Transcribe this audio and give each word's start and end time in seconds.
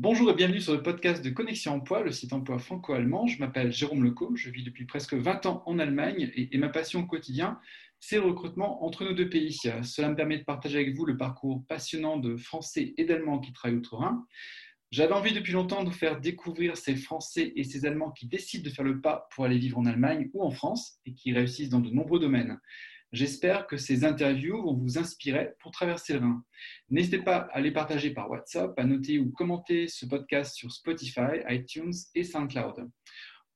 Bonjour 0.00 0.30
et 0.30 0.34
bienvenue 0.34 0.60
sur 0.60 0.74
le 0.74 0.80
podcast 0.80 1.24
de 1.24 1.30
Connexion 1.30 1.72
Emploi, 1.74 2.04
le 2.04 2.12
site 2.12 2.32
emploi 2.32 2.60
franco-allemand. 2.60 3.26
Je 3.26 3.40
m'appelle 3.40 3.72
Jérôme 3.72 4.04
Leco, 4.04 4.36
je 4.36 4.48
vis 4.48 4.62
depuis 4.62 4.84
presque 4.84 5.14
20 5.14 5.46
ans 5.46 5.64
en 5.66 5.80
Allemagne 5.80 6.30
et, 6.36 6.56
ma 6.56 6.68
passion 6.68 7.00
au 7.00 7.06
quotidien, 7.06 7.58
c'est 7.98 8.14
le 8.14 8.22
recrutement 8.22 8.84
entre 8.84 9.02
nos 9.04 9.12
deux 9.12 9.28
pays. 9.28 9.58
Cela 9.82 10.08
me 10.08 10.14
permet 10.14 10.38
de 10.38 10.44
partager 10.44 10.78
avec 10.78 10.94
vous 10.94 11.04
le 11.04 11.16
parcours 11.16 11.64
passionnant 11.66 12.16
de 12.16 12.36
Français 12.36 12.94
et 12.96 13.04
d'Allemands 13.06 13.40
qui 13.40 13.52
travaillent 13.52 13.78
outre-Rhin. 13.78 14.24
J'avais 14.92 15.14
envie 15.14 15.32
depuis 15.32 15.52
longtemps 15.52 15.82
de 15.82 15.88
vous 15.88 15.96
faire 15.96 16.20
découvrir 16.20 16.76
ces 16.76 16.94
Français 16.94 17.52
et 17.56 17.64
ces 17.64 17.84
Allemands 17.84 18.12
qui 18.12 18.28
décident 18.28 18.62
de 18.62 18.72
faire 18.72 18.84
le 18.84 19.00
pas 19.00 19.26
pour 19.34 19.46
aller 19.46 19.58
vivre 19.58 19.78
en 19.78 19.84
Allemagne 19.84 20.30
ou 20.32 20.44
en 20.44 20.52
France 20.52 21.00
et 21.06 21.12
qui 21.12 21.32
réussissent 21.32 21.70
dans 21.70 21.80
de 21.80 21.90
nombreux 21.90 22.20
domaines. 22.20 22.60
J'espère 23.12 23.66
que 23.66 23.78
ces 23.78 24.04
interviews 24.04 24.62
vont 24.62 24.74
vous 24.74 24.98
inspirer 24.98 25.54
pour 25.60 25.72
traverser 25.72 26.12
le 26.12 26.18
Rhin. 26.20 26.44
N'hésitez 26.90 27.18
pas 27.18 27.48
à 27.52 27.60
les 27.60 27.70
partager 27.70 28.10
par 28.10 28.30
WhatsApp, 28.30 28.78
à 28.78 28.84
noter 28.84 29.18
ou 29.18 29.30
commenter 29.30 29.88
ce 29.88 30.04
podcast 30.04 30.54
sur 30.54 30.70
Spotify, 30.70 31.40
iTunes 31.48 31.94
et 32.14 32.22
SoundCloud. 32.22 32.90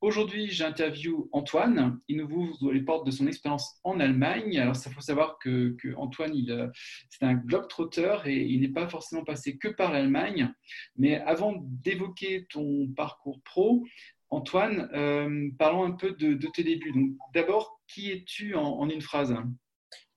Aujourd'hui, 0.02 0.48
j'interview 0.50 1.28
Antoine. 1.30 2.00
Il 2.08 2.16
nous 2.16 2.28
ouvre 2.28 2.72
les 2.72 2.80
portes 2.80 3.06
de 3.06 3.12
son 3.12 3.28
expérience 3.28 3.78
en 3.84 4.00
Allemagne. 4.00 4.58
Alors, 4.58 4.74
il 4.74 4.92
faut 4.92 5.00
savoir 5.00 5.38
que, 5.38 5.76
Antoine, 5.96 6.32
euh, 6.48 6.66
c'est 7.08 7.24
un 7.24 7.34
globe-trotter 7.34 8.16
et 8.24 8.42
il 8.42 8.62
n'est 8.62 8.72
pas 8.72 8.88
forcément 8.88 9.22
passé 9.22 9.58
que 9.58 9.68
par 9.68 9.92
l'Allemagne. 9.92 10.52
Mais 10.96 11.20
avant 11.20 11.54
d'évoquer 11.62 12.46
ton 12.50 12.88
parcours 12.96 13.40
pro, 13.44 13.84
Antoine, 14.30 14.88
euh, 14.94 15.50
parlons 15.58 15.84
un 15.84 15.92
peu 15.92 16.12
de, 16.12 16.34
tes 16.48 16.64
débuts. 16.64 17.14
d'abord, 17.32 17.81
qui 17.92 18.10
es-tu 18.10 18.54
en, 18.54 18.88
une 18.88 19.00
phrase 19.00 19.34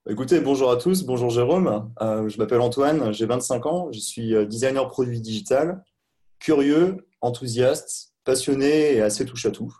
Écoutez, 0.09 0.39
bonjour 0.39 0.71
à 0.71 0.77
tous, 0.77 1.03
bonjour 1.03 1.29
Jérôme. 1.29 1.91
Euh, 2.01 2.29
je 2.29 2.37
m'appelle 2.37 2.61
Antoine, 2.61 3.11
j'ai 3.11 3.25
25 3.25 3.65
ans, 3.65 3.91
je 3.91 3.99
suis 3.99 4.35
euh, 4.35 4.45
designer 4.45 4.87
produit 4.87 5.19
digital, 5.19 5.83
curieux, 6.39 7.07
enthousiaste, 7.21 8.13
passionné 8.23 8.93
et 8.93 9.01
assez 9.01 9.25
touche 9.25 9.45
à 9.45 9.51
tout. 9.51 9.73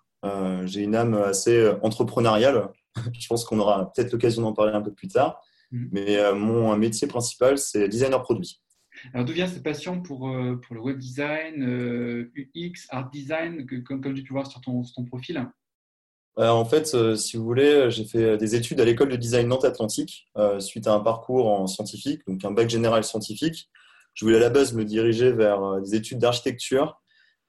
j'ai 0.66 0.82
une 0.82 0.96
âme 0.96 1.14
assez 1.14 1.72
entrepreneuriale. 1.82 2.70
je 3.20 3.28
pense 3.28 3.46
qu'on 3.46 3.60
aura 3.60 3.92
peut-être 3.94 4.12
l'occasion 4.12 4.42
d'en 4.42 4.54
parler 4.54 4.74
un 4.74 4.82
peu 4.82 4.94
plus 4.94 5.08
tard. 5.08 5.42
Mm. 5.72 5.86
Mais 5.92 6.34
mon 6.34 6.76
métier 6.78 7.08
principal, 7.08 7.58
c'est 7.58 7.88
designer 7.88 8.22
produit. 8.22 8.62
Alors, 9.14 9.26
d'où 9.26 9.34
vient 9.34 9.48
cette 9.48 9.64
passion 9.64 10.02
pour, 10.02 10.30
euh, 10.30 10.56
pour 10.56 10.76
le 10.76 10.82
web 10.82 10.98
design, 10.98 11.64
UX, 12.36 12.56
euh, 12.56 12.72
art 12.90 13.10
design, 13.12 13.66
que, 13.66 13.76
comme, 13.78 14.02
comme 14.02 14.14
tu 14.14 14.24
peux 14.24 14.34
voir 14.34 14.48
sur 14.48 14.62
ton, 14.62 14.84
ton 14.84 15.06
profil 15.06 15.38
euh, 15.38 15.44
En 16.38 16.66
fait, 16.66 17.16
si 17.16 17.38
vous 17.38 17.46
voulez, 17.46 17.90
j'ai 17.90 18.04
fait 18.04 18.38
des 18.38 18.56
études 18.56 18.82
à 18.82 18.86
l'école 18.86 19.10
de 19.10 19.16
design 19.16 19.48
Nantes 19.48 19.64
Atlantique 19.64 20.28
suite 20.60 20.86
à 20.86 20.94
un 20.94 21.00
parcours 21.00 21.48
en 21.48 21.66
scientifique, 21.66 22.22
donc 22.28 22.44
un 22.44 22.52
bac 22.52 22.70
général 22.70 23.06
scientifique. 23.06 23.70
Je 24.14 24.26
voulais 24.26 24.38
à 24.38 24.42
la 24.42 24.50
base 24.50 24.74
me 24.74 24.84
diriger 24.84 25.32
vers 25.32 25.82
des 25.82 25.96
études 25.96 26.20
d'architecture. 26.20 27.02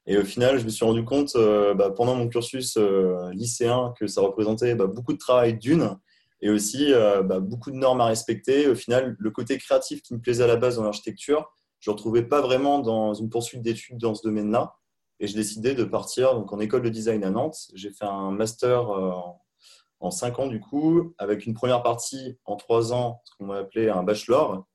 Et 0.06 0.17
au 0.17 0.23
final, 0.23 0.59
je 0.61 0.65
me 0.65 0.69
suis 0.69 0.84
rendu 0.84 1.05
compte 1.05 1.37
bah, 1.37 1.91
pendant 1.91 2.15
mon 2.15 2.28
cursus 2.28 2.78
lycéen 3.33 3.93
que 3.98 4.06
ça 4.06 4.20
représentait 4.20 4.77
bah, 4.77 4.87
beaucoup 4.87 5.12
de 5.12 5.19
travail 5.19 5.59
d'une 5.59 5.97
et 6.41 6.50
aussi 6.50 6.93
euh, 6.93 7.23
bah, 7.23 7.41
beaucoup 7.41 7.71
de 7.71 7.77
normes 7.77 8.00
à 8.00 8.06
respecter. 8.06 8.69
Au 8.69 8.75
final, 8.75 9.17
le 9.19 9.31
côté 9.31 9.59
créatif 9.59 10.03
qui 10.03 10.15
me 10.15 10.21
plaisait 10.21 10.45
à 10.45 10.47
la 10.47 10.56
base 10.56 10.77
dans 10.77 10.84
l'architecture, 10.84 11.50
je 11.81 11.91
ne 11.91 11.95
retrouvais 11.95 12.23
pas 12.23 12.41
vraiment 12.41 12.81
dans 12.81 13.15
une 13.15 13.31
poursuite 13.31 13.62
d'études 13.62 13.98
dans 13.98 14.15
ce 14.15 14.23
domaine-là. 14.23 14.75
Et 15.20 15.27
j'ai 15.27 15.34
décidé 15.34 15.75
de 15.75 15.84
partir 15.84 16.34
donc, 16.34 16.53
en 16.53 16.61
école 16.61 16.83
de 16.83 16.89
design 16.89 17.25
à 17.25 17.31
Nantes. 17.31 17.69
J'ai 17.75 17.91
fait 17.91 18.05
un 18.05 18.31
master 18.31 18.91
euh, 18.91 19.12
en 20.00 20.11
cinq 20.11 20.39
ans 20.39 20.47
du 20.47 20.61
coup, 20.61 21.14
avec 21.19 21.47
une 21.47 21.55
première 21.55 21.83
partie 21.83 22.36
en 22.45 22.56
trois 22.56 22.92
ans, 22.92 23.22
ce 23.25 23.34
qu'on 23.37 23.47
va 23.47 23.59
appeler 23.59 23.89
un 23.89 24.03
bachelor, 24.03 24.67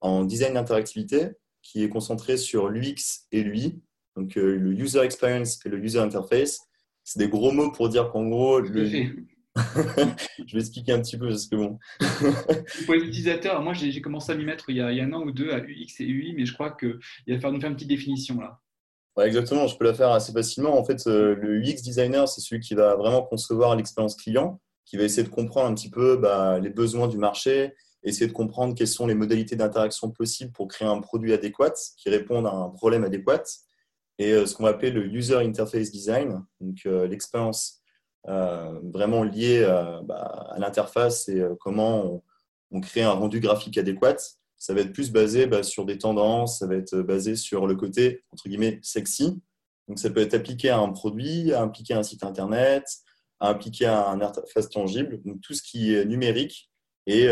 en 0.00 0.24
design 0.24 0.54
d'interactivité, 0.54 1.30
qui 1.62 1.84
est 1.84 1.88
concentré 1.88 2.36
sur 2.36 2.68
l'UX 2.68 3.26
et 3.32 3.42
l'UI, 3.42 3.82
donc 4.16 4.36
euh, 4.38 4.56
le 4.56 4.72
user 4.72 5.00
experience 5.00 5.64
et 5.66 5.68
le 5.68 5.78
user 5.78 5.98
interface. 5.98 6.60
C'est 7.04 7.18
des 7.18 7.28
gros 7.28 7.52
mots 7.52 7.70
pour 7.70 7.88
dire 7.88 8.10
qu'en 8.10 8.26
gros, 8.26 8.60
le, 8.60 8.86
je 9.56 10.54
vais 10.54 10.60
expliquer 10.60 10.92
un 10.92 11.00
petit 11.00 11.18
peu 11.18 11.28
parce 11.28 11.46
que 11.46 11.56
bon. 11.56 11.78
Pour 12.86 12.94
les 12.94 13.02
utilisateurs, 13.02 13.60
moi 13.62 13.72
j'ai 13.72 14.00
commencé 14.00 14.32
à 14.32 14.34
m'y 14.34 14.44
mettre 14.44 14.70
il 14.70 14.76
y, 14.76 14.80
a, 14.80 14.86
un 14.86 15.12
an 15.12 15.22
ou 15.22 15.32
deux 15.32 15.50
à 15.50 15.58
UX 15.58 16.00
et 16.00 16.06
UI, 16.06 16.34
mais 16.34 16.46
je 16.46 16.54
crois 16.54 16.70
qu'il 16.70 16.98
va 17.28 17.34
falloir 17.34 17.52
nous 17.52 17.60
faire 17.60 17.70
une 17.70 17.76
petite 17.76 17.88
définition 17.88 18.40
là. 18.40 18.60
Exactement, 19.18 19.66
je 19.66 19.76
peux 19.76 19.84
la 19.84 19.94
faire 19.94 20.10
assez 20.10 20.32
facilement. 20.32 20.78
En 20.78 20.84
fait, 20.84 21.06
euh, 21.06 21.34
le 21.34 21.60
UX 21.60 21.82
designer, 21.82 22.28
c'est 22.28 22.40
celui 22.40 22.60
qui 22.60 22.74
va 22.74 22.96
vraiment 22.96 23.22
concevoir 23.22 23.76
l'expérience 23.76 24.16
client, 24.16 24.60
qui 24.86 24.96
va 24.96 25.04
essayer 25.04 25.22
de 25.22 25.28
comprendre 25.28 25.68
un 25.68 25.74
petit 25.74 25.90
peu 25.90 26.16
bah, 26.16 26.58
les 26.58 26.70
besoins 26.70 27.08
du 27.08 27.18
marché, 27.18 27.74
essayer 28.02 28.26
de 28.26 28.32
comprendre 28.32 28.74
quelles 28.74 28.88
sont 28.88 29.06
les 29.06 29.14
modalités 29.14 29.56
d'interaction 29.56 30.10
possibles 30.10 30.52
pour 30.52 30.68
créer 30.68 30.88
un 30.88 31.00
produit 31.00 31.32
adéquat 31.32 31.74
qui 31.96 32.08
réponde 32.08 32.46
à 32.46 32.52
un 32.52 32.70
problème 32.70 33.04
adéquat. 33.04 33.42
Et 34.18 34.32
euh, 34.32 34.46
ce 34.46 34.54
qu'on 34.54 34.64
va 34.64 34.70
appeler 34.70 34.90
le 34.90 35.06
user 35.06 35.36
interface 35.36 35.90
design, 35.90 36.44
donc 36.60 36.78
euh, 36.86 37.06
l'expérience 37.06 37.78
vraiment 38.26 39.22
lié 39.24 39.62
euh, 39.64 40.02
bah, 40.02 40.50
à 40.50 40.58
l'interface 40.58 41.26
et 41.30 41.42
comment 41.58 42.22
on, 42.70 42.80
crée 42.82 43.02
un 43.02 43.12
rendu 43.12 43.40
graphique 43.40 43.78
adéquat. 43.78 44.16
Ça 44.60 44.74
va 44.74 44.82
être 44.82 44.92
plus 44.92 45.10
basé 45.10 45.46
bah, 45.46 45.64
sur 45.64 45.84
des 45.84 45.98
tendances, 45.98 46.60
ça 46.60 46.68
va 46.68 46.76
être 46.76 46.96
basé 46.96 47.34
sur 47.34 47.66
le 47.66 47.74
côté, 47.74 48.22
entre 48.30 48.48
guillemets, 48.48 48.78
sexy. 48.82 49.42
Donc 49.88 49.98
ça 49.98 50.10
peut 50.10 50.20
être 50.20 50.34
appliqué 50.34 50.70
à 50.70 50.78
un 50.78 50.90
produit, 50.90 51.52
à 51.52 51.62
appliquer 51.62 51.94
à 51.94 51.98
un 51.98 52.02
site 52.04 52.22
internet, 52.22 52.84
à 53.40 53.48
appliquer 53.48 53.86
à 53.86 54.08
un 54.08 54.20
interface 54.20 54.68
tangible, 54.68 55.20
donc 55.24 55.40
tout 55.40 55.54
ce 55.54 55.62
qui 55.62 55.94
est 55.94 56.04
numérique 56.04 56.70
et 57.06 57.26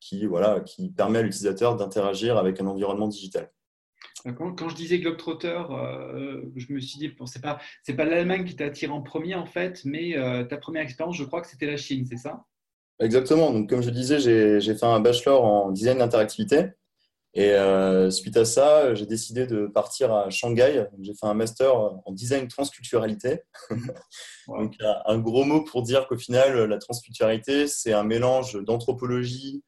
qui, 0.00 0.24
voilà, 0.24 0.60
qui 0.60 0.90
permet 0.90 1.18
à 1.18 1.22
l'utilisateur 1.22 1.76
d'interagir 1.76 2.38
avec 2.38 2.60
un 2.60 2.66
environnement 2.66 3.08
digital. 3.08 3.50
Quand, 4.36 4.68
je 4.68 4.74
disais 4.74 4.98
Globetrotter, 4.98 5.62
euh, 5.70 6.42
je 6.56 6.72
me 6.72 6.80
suis 6.80 6.98
dit, 6.98 7.08
bon, 7.08 7.26
ce 7.26 7.38
n'est 7.38 7.42
pas, 7.42 7.58
pas 7.96 8.04
l'Allemagne 8.04 8.44
qui 8.44 8.54
t'attire 8.54 8.94
en 8.94 9.00
premier, 9.00 9.34
en 9.34 9.46
fait, 9.46 9.82
mais 9.84 10.16
euh, 10.16 10.44
ta 10.44 10.58
première 10.58 10.82
expérience, 10.82 11.16
je 11.16 11.24
crois 11.24 11.40
que 11.40 11.46
c'était 11.46 11.66
la 11.66 11.78
Chine, 11.78 12.04
c'est 12.06 12.18
ça? 12.18 12.44
Exactement. 13.00 13.52
Donc, 13.52 13.68
comme 13.68 13.82
je 13.82 13.90
disais, 13.90 14.20
j'ai 14.20 14.74
fait 14.74 14.86
un 14.86 15.00
bachelor 15.00 15.44
en 15.44 15.70
design 15.70 15.98
d'interactivité. 15.98 16.66
Et 17.32 17.52
euh, 17.52 18.10
suite 18.10 18.36
à 18.36 18.44
ça, 18.44 18.94
j'ai 18.94 19.06
décidé 19.06 19.46
de 19.46 19.66
partir 19.66 20.12
à 20.12 20.30
Shanghai. 20.30 20.86
J'ai 21.00 21.14
fait 21.14 21.26
un 21.26 21.34
master 21.34 21.74
en 21.74 22.12
design 22.12 22.48
transculturalité. 22.48 23.42
Donc, 24.48 24.74
un 24.80 25.18
gros 25.18 25.44
mot 25.44 25.62
pour 25.62 25.82
dire 25.82 26.08
qu'au 26.08 26.18
final, 26.18 26.64
la 26.64 26.78
transculturalité, 26.78 27.68
c'est 27.68 27.92
un 27.92 28.04
mélange 28.04 28.62
d'anthropologie, 28.64 29.62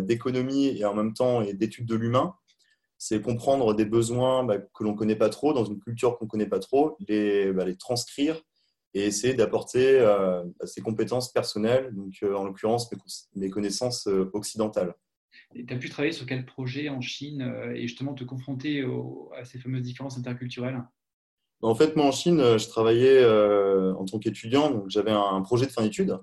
d'économie 0.00 0.76
et 0.76 0.84
en 0.84 0.94
même 0.94 1.14
temps 1.14 1.42
d'études 1.42 1.86
de 1.86 1.94
l'humain 1.94 2.34
c'est 3.04 3.20
comprendre 3.20 3.74
des 3.74 3.84
besoins 3.84 4.44
bah, 4.44 4.58
que 4.58 4.84
l'on 4.84 4.92
ne 4.92 4.96
connaît 4.96 5.16
pas 5.16 5.28
trop, 5.28 5.52
dans 5.52 5.64
une 5.64 5.80
culture 5.80 6.16
qu'on 6.16 6.26
ne 6.26 6.30
connaît 6.30 6.46
pas 6.46 6.60
trop, 6.60 6.96
les, 7.08 7.52
bah, 7.52 7.64
les 7.64 7.76
transcrire 7.76 8.40
et 8.94 9.06
essayer 9.06 9.34
d'apporter 9.34 9.98
euh, 9.98 10.42
ses 10.64 10.82
compétences 10.82 11.32
personnelles, 11.32 11.94
donc 11.94 12.14
euh, 12.22 12.34
en 12.34 12.44
l'occurrence 12.44 12.90
mes, 13.34 13.50
connaissances 13.50 14.06
euh, 14.06 14.30
occidentales. 14.34 14.94
tu 15.54 15.66
as 15.72 15.76
pu 15.76 15.88
travailler 15.88 16.12
sur 16.12 16.26
quel 16.26 16.44
projet 16.44 16.88
en 16.88 17.00
Chine 17.00 17.54
et 17.74 17.82
justement 17.82 18.14
te 18.14 18.24
confronter 18.24 18.84
à 19.36 19.44
ces 19.44 19.58
fameuses 19.58 19.82
différences 19.82 20.18
interculturelles? 20.18 20.82
En 21.62 21.74
fait, 21.74 21.94
moi 21.96 22.06
en 22.06 22.12
Chine, 22.12 22.58
je 22.58 22.68
travaillais 22.68 23.24
en 23.24 24.04
tant 24.04 24.18
qu'étudiant, 24.18 24.70
donc 24.70 24.90
j'avais 24.90 25.12
un 25.12 25.40
projet 25.42 25.66
de 25.66 25.70
fin 25.70 25.82
d'études. 25.82 26.18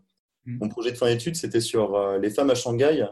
Mmh. 0.46 0.58
Mon 0.60 0.70
projet 0.70 0.92
de 0.92 0.98
fin 0.98 1.08
d'études, 1.08 1.36
c'était 1.36 1.62
sur 1.62 2.18
les 2.20 2.30
femmes 2.30 2.50
à 2.50 2.56
Shanghai, 2.56 3.06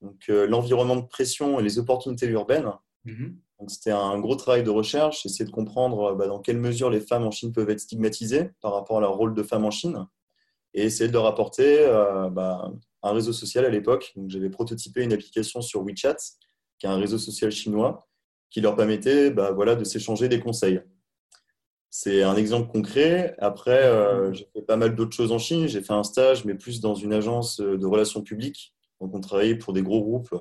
donc 0.00 0.28
l'environnement 0.28 0.96
de 0.96 1.06
pression 1.06 1.58
et 1.58 1.62
les 1.62 1.78
opportunités 1.78 2.28
urbaines. 2.28 2.72
Mhm. 3.04 3.36
C'était 3.70 3.90
un 3.90 4.18
gros 4.18 4.36
travail 4.36 4.62
de 4.62 4.70
recherche, 4.70 5.26
essayer 5.26 5.44
de 5.44 5.50
comprendre 5.50 6.14
bah, 6.14 6.26
dans 6.26 6.40
quelle 6.40 6.58
mesure 6.58 6.90
les 6.90 7.00
femmes 7.00 7.24
en 7.24 7.30
Chine 7.30 7.52
peuvent 7.52 7.70
être 7.70 7.80
stigmatisées 7.80 8.50
par 8.60 8.72
rapport 8.72 8.98
à 8.98 9.00
leur 9.00 9.14
rôle 9.14 9.34
de 9.34 9.42
femme 9.42 9.64
en 9.64 9.70
Chine, 9.70 10.06
et 10.74 10.84
essayer 10.84 11.08
de 11.08 11.12
leur 11.12 11.26
apporter 11.26 11.80
euh, 11.80 12.28
bah, 12.30 12.72
un 13.02 13.12
réseau 13.12 13.32
social 13.32 13.64
à 13.64 13.68
l'époque. 13.68 14.14
j'avais 14.28 14.50
prototypé 14.50 15.02
une 15.02 15.12
application 15.12 15.60
sur 15.60 15.82
WeChat, 15.82 16.16
qui 16.78 16.86
est 16.86 16.88
un 16.88 16.96
réseau 16.98 17.18
social 17.18 17.50
chinois, 17.50 18.08
qui 18.50 18.60
leur 18.60 18.76
permettait 18.76 19.30
bah, 19.30 19.52
voilà, 19.52 19.74
de 19.74 19.84
s'échanger 19.84 20.28
des 20.28 20.40
conseils. 20.40 20.80
C'est 21.90 22.22
un 22.22 22.36
exemple 22.36 22.72
concret. 22.72 23.34
Après, 23.38 23.84
euh, 23.84 24.32
j'ai 24.32 24.48
fait 24.54 24.62
pas 24.62 24.76
mal 24.76 24.96
d'autres 24.96 25.14
choses 25.14 25.30
en 25.30 25.38
Chine. 25.38 25.66
J'ai 25.66 25.82
fait 25.82 25.92
un 25.92 26.04
stage, 26.04 26.46
mais 26.46 26.54
plus 26.54 26.80
dans 26.80 26.94
une 26.94 27.12
agence 27.12 27.60
de 27.60 27.86
relations 27.86 28.22
publiques. 28.22 28.74
Donc, 29.00 29.14
on 29.14 29.20
travaillait 29.20 29.56
pour 29.56 29.74
des 29.74 29.82
gros 29.82 30.02
groupes 30.02 30.34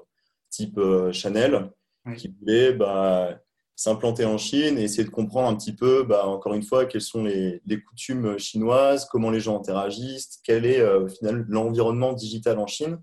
type 0.51 0.77
euh, 0.77 1.11
Chanel 1.11 1.71
qui 2.17 2.33
voulait 2.39 2.73
bah, 2.73 3.39
s'implanter 3.81 4.25
en 4.25 4.37
Chine 4.37 4.77
et 4.77 4.83
essayer 4.83 5.03
de 5.03 5.09
comprendre 5.09 5.47
un 5.47 5.55
petit 5.55 5.73
peu, 5.73 6.03
bah, 6.03 6.27
encore 6.27 6.53
une 6.53 6.61
fois, 6.61 6.85
quelles 6.85 7.01
sont 7.01 7.23
les, 7.23 7.61
coutumes 7.87 8.37
chinoises, 8.37 9.05
comment 9.05 9.31
les 9.31 9.39
gens 9.39 9.57
interagissent, 9.57 10.39
quel 10.43 10.65
est 10.65 10.79
euh, 10.79 11.05
au 11.05 11.07
final 11.07 11.45
l'environnement 11.47 12.13
digital 12.13 12.59
en 12.59 12.67
Chine, 12.67 13.01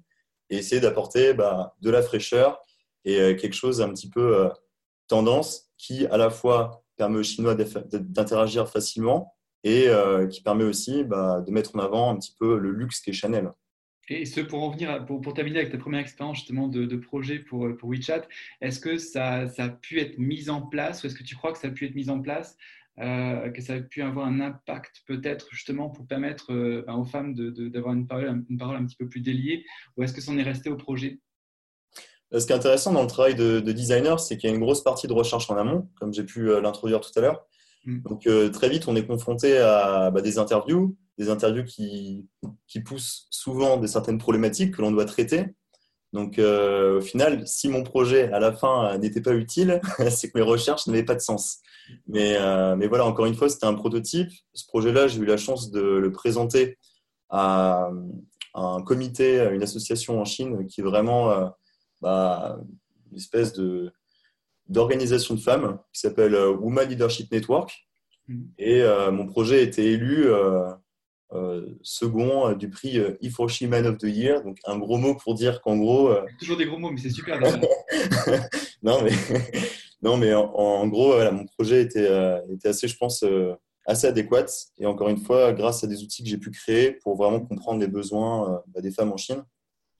et 0.50 0.58
essayer 0.58 0.80
d'apporter 0.80 1.34
bah, 1.34 1.74
de 1.80 1.90
la 1.90 2.00
fraîcheur 2.00 2.60
et 3.04 3.20
euh, 3.20 3.34
quelque 3.34 3.54
chose 3.54 3.80
un 3.80 3.88
petit 3.90 4.08
peu 4.08 4.36
euh, 4.36 4.48
tendance 5.08 5.72
qui 5.76 6.06
à 6.06 6.16
la 6.16 6.30
fois 6.30 6.84
permet 6.96 7.18
aux 7.18 7.24
Chinois 7.24 7.56
d'interagir 7.56 8.68
facilement 8.68 9.34
et 9.64 9.88
qui 10.30 10.42
permet 10.42 10.64
aussi 10.64 11.04
de 11.04 11.50
mettre 11.50 11.76
en 11.76 11.80
avant 11.80 12.10
un 12.10 12.16
petit 12.16 12.34
peu 12.38 12.58
le 12.58 12.70
luxe 12.70 13.00
qu'est 13.00 13.12
Chanel. 13.12 13.52
Et 14.10 14.24
ce, 14.24 14.40
pour 14.40 14.62
en 14.62 14.70
venir, 14.70 15.04
pour, 15.06 15.20
pour, 15.20 15.34
terminer 15.34 15.58
avec 15.58 15.70
ta 15.70 15.78
première 15.78 16.00
expérience 16.00 16.38
justement 16.38 16.68
de, 16.68 16.96
projet 16.96 17.38
pour, 17.38 17.68
pour 17.76 17.90
WeChat, 17.90 18.22
est-ce 18.60 18.80
que 18.80 18.98
ça, 18.98 19.48
ça, 19.48 19.64
a 19.64 19.68
pu 19.68 20.00
être 20.00 20.18
mis 20.18 20.50
en 20.50 20.62
place 20.62 21.02
ou 21.02 21.06
est-ce 21.06 21.14
que 21.14 21.22
tu 21.22 21.36
crois 21.36 21.52
que 21.52 21.58
ça 21.58 21.68
a 21.68 21.70
pu 21.70 21.86
être 21.86 21.94
mis 21.94 22.10
en 22.10 22.20
place, 22.20 22.56
euh, 23.00 23.50
que 23.50 23.62
ça 23.62 23.74
a 23.74 23.80
pu 23.80 24.02
avoir 24.02 24.26
un 24.26 24.40
impact 24.40 25.02
peut-être 25.06 25.46
justement 25.52 25.88
pour 25.88 26.04
permettre 26.04 26.52
euh, 26.52 26.84
aux 26.88 27.04
femmes 27.04 27.32
d'avoir 27.34 27.94
une 27.94 28.08
parole, 28.08 28.44
une 28.50 28.58
parole 28.58 28.74
un 28.74 28.84
petit 28.86 28.96
peu 28.96 29.08
plus 29.08 29.20
déliée 29.20 29.64
ou 29.96 30.02
est-ce 30.02 30.12
que 30.12 30.20
ça 30.20 30.32
en 30.32 30.38
est 30.38 30.42
resté 30.42 30.68
au 30.68 30.76
projet? 30.76 31.20
Ce 32.36 32.44
qui 32.44 32.52
est 32.52 32.56
intéressant 32.56 32.92
dans 32.92 33.02
le 33.02 33.08
travail 33.08 33.36
de, 33.36 33.60
designer, 33.60 34.18
c'est 34.18 34.36
qu'il 34.36 34.50
y 34.50 34.52
a 34.52 34.56
une 34.56 34.60
grosse 34.60 34.82
partie 34.82 35.06
de 35.06 35.12
recherche 35.12 35.48
en 35.48 35.56
amont, 35.56 35.88
comme 36.00 36.12
j'ai 36.12 36.24
pu 36.24 36.50
euh, 36.50 36.60
l'introduire 36.60 37.00
tout 37.00 37.16
à 37.16 37.20
l'heure. 37.20 37.46
Mm. 37.84 38.00
Donc 38.00 38.28
très 38.52 38.68
vite, 38.68 38.88
on 38.88 38.96
est 38.96 39.06
confronté 39.06 39.56
à 39.58 40.10
bah, 40.10 40.20
des 40.20 40.38
interviews, 40.38 40.96
des 41.18 41.28
interviews 41.28 41.64
qui, 41.64 42.26
qui 42.66 42.80
poussent 42.80 43.26
souvent 43.30 43.76
des 43.76 43.88
certaines 43.88 44.18
problématiques 44.18 44.74
que 44.76 44.82
l'on 44.82 44.92
doit 44.92 45.04
traiter. 45.04 45.46
Donc, 46.12 46.38
euh, 46.38 46.98
au 46.98 47.00
final, 47.00 47.46
si 47.46 47.68
mon 47.68 47.82
projet 47.82 48.32
à 48.32 48.38
la 48.38 48.52
fin 48.52 48.96
n'était 48.98 49.20
pas 49.20 49.34
utile, 49.34 49.80
c'est 50.10 50.30
que 50.30 50.38
mes 50.38 50.44
recherches 50.44 50.86
n'avaient 50.86 51.04
pas 51.04 51.14
de 51.14 51.20
sens. 51.20 51.58
Mais, 52.06 52.36
euh, 52.36 52.76
mais 52.76 52.86
voilà, 52.86 53.04
encore 53.04 53.26
une 53.26 53.34
fois, 53.34 53.48
c'était 53.48 53.66
un 53.66 53.74
prototype. 53.74 54.30
Ce 54.54 54.66
projet-là, 54.66 55.08
j'ai 55.08 55.20
eu 55.20 55.26
la 55.26 55.36
chance 55.36 55.70
de 55.70 55.80
le 55.80 56.12
présenter 56.12 56.78
à, 57.30 57.90
un 58.54 58.82
comité, 58.82 59.40
à 59.40 59.50
une 59.50 59.62
association 59.62 60.20
en 60.20 60.24
Chine 60.24 60.66
qui 60.66 60.80
est 60.80 60.84
vraiment 60.84 61.30
euh, 61.30 61.48
bah, 62.00 62.58
une 63.10 63.18
espèce 63.18 63.52
de 63.52 63.92
d'organisation 64.68 65.34
de 65.34 65.40
femmes 65.40 65.78
qui 65.94 66.00
s'appelle 66.00 66.34
Women 66.36 66.90
Leadership 66.90 67.32
Network. 67.32 67.88
Mmh. 68.26 68.42
Et 68.58 68.82
mon 69.10 69.24
projet 69.24 69.60
a 69.60 69.62
été 69.62 69.92
élu 69.92 70.26
second 71.82 72.48
euh, 72.48 72.54
du 72.54 72.70
prix 72.70 72.98
euh, 72.98 73.16
Ifoshi 73.20 73.66
Man 73.66 73.86
of 73.86 73.98
the 73.98 74.04
Year. 74.04 74.42
Donc, 74.42 74.58
un 74.64 74.78
gros 74.78 74.96
mot 74.96 75.14
pour 75.14 75.34
dire 75.34 75.60
qu'en 75.60 75.76
gros. 75.76 76.14
Toujours 76.38 76.56
des 76.56 76.66
gros 76.66 76.78
mots, 76.78 76.90
mais 76.90 77.00
c'est 77.00 77.10
super. 77.10 77.40
non, 78.82 79.02
mais, 79.02 79.10
non, 80.02 80.16
mais 80.16 80.34
en, 80.34 80.86
gros, 80.88 81.18
mon 81.30 81.46
projet 81.46 81.82
était, 81.82 82.08
était 82.50 82.68
assez, 82.68 82.88
je 82.88 82.96
pense, 82.96 83.24
assez 83.86 84.06
adéquat. 84.06 84.46
Et 84.78 84.86
encore 84.86 85.08
une 85.08 85.18
fois, 85.18 85.52
grâce 85.52 85.84
à 85.84 85.86
des 85.86 86.02
outils 86.02 86.22
que 86.22 86.28
j'ai 86.28 86.38
pu 86.38 86.50
créer 86.50 86.92
pour 86.92 87.16
vraiment 87.16 87.40
comprendre 87.40 87.80
les 87.80 87.88
besoins 87.88 88.62
bah, 88.68 88.80
des 88.80 88.90
femmes 88.90 89.12
en 89.12 89.16
Chine. 89.16 89.42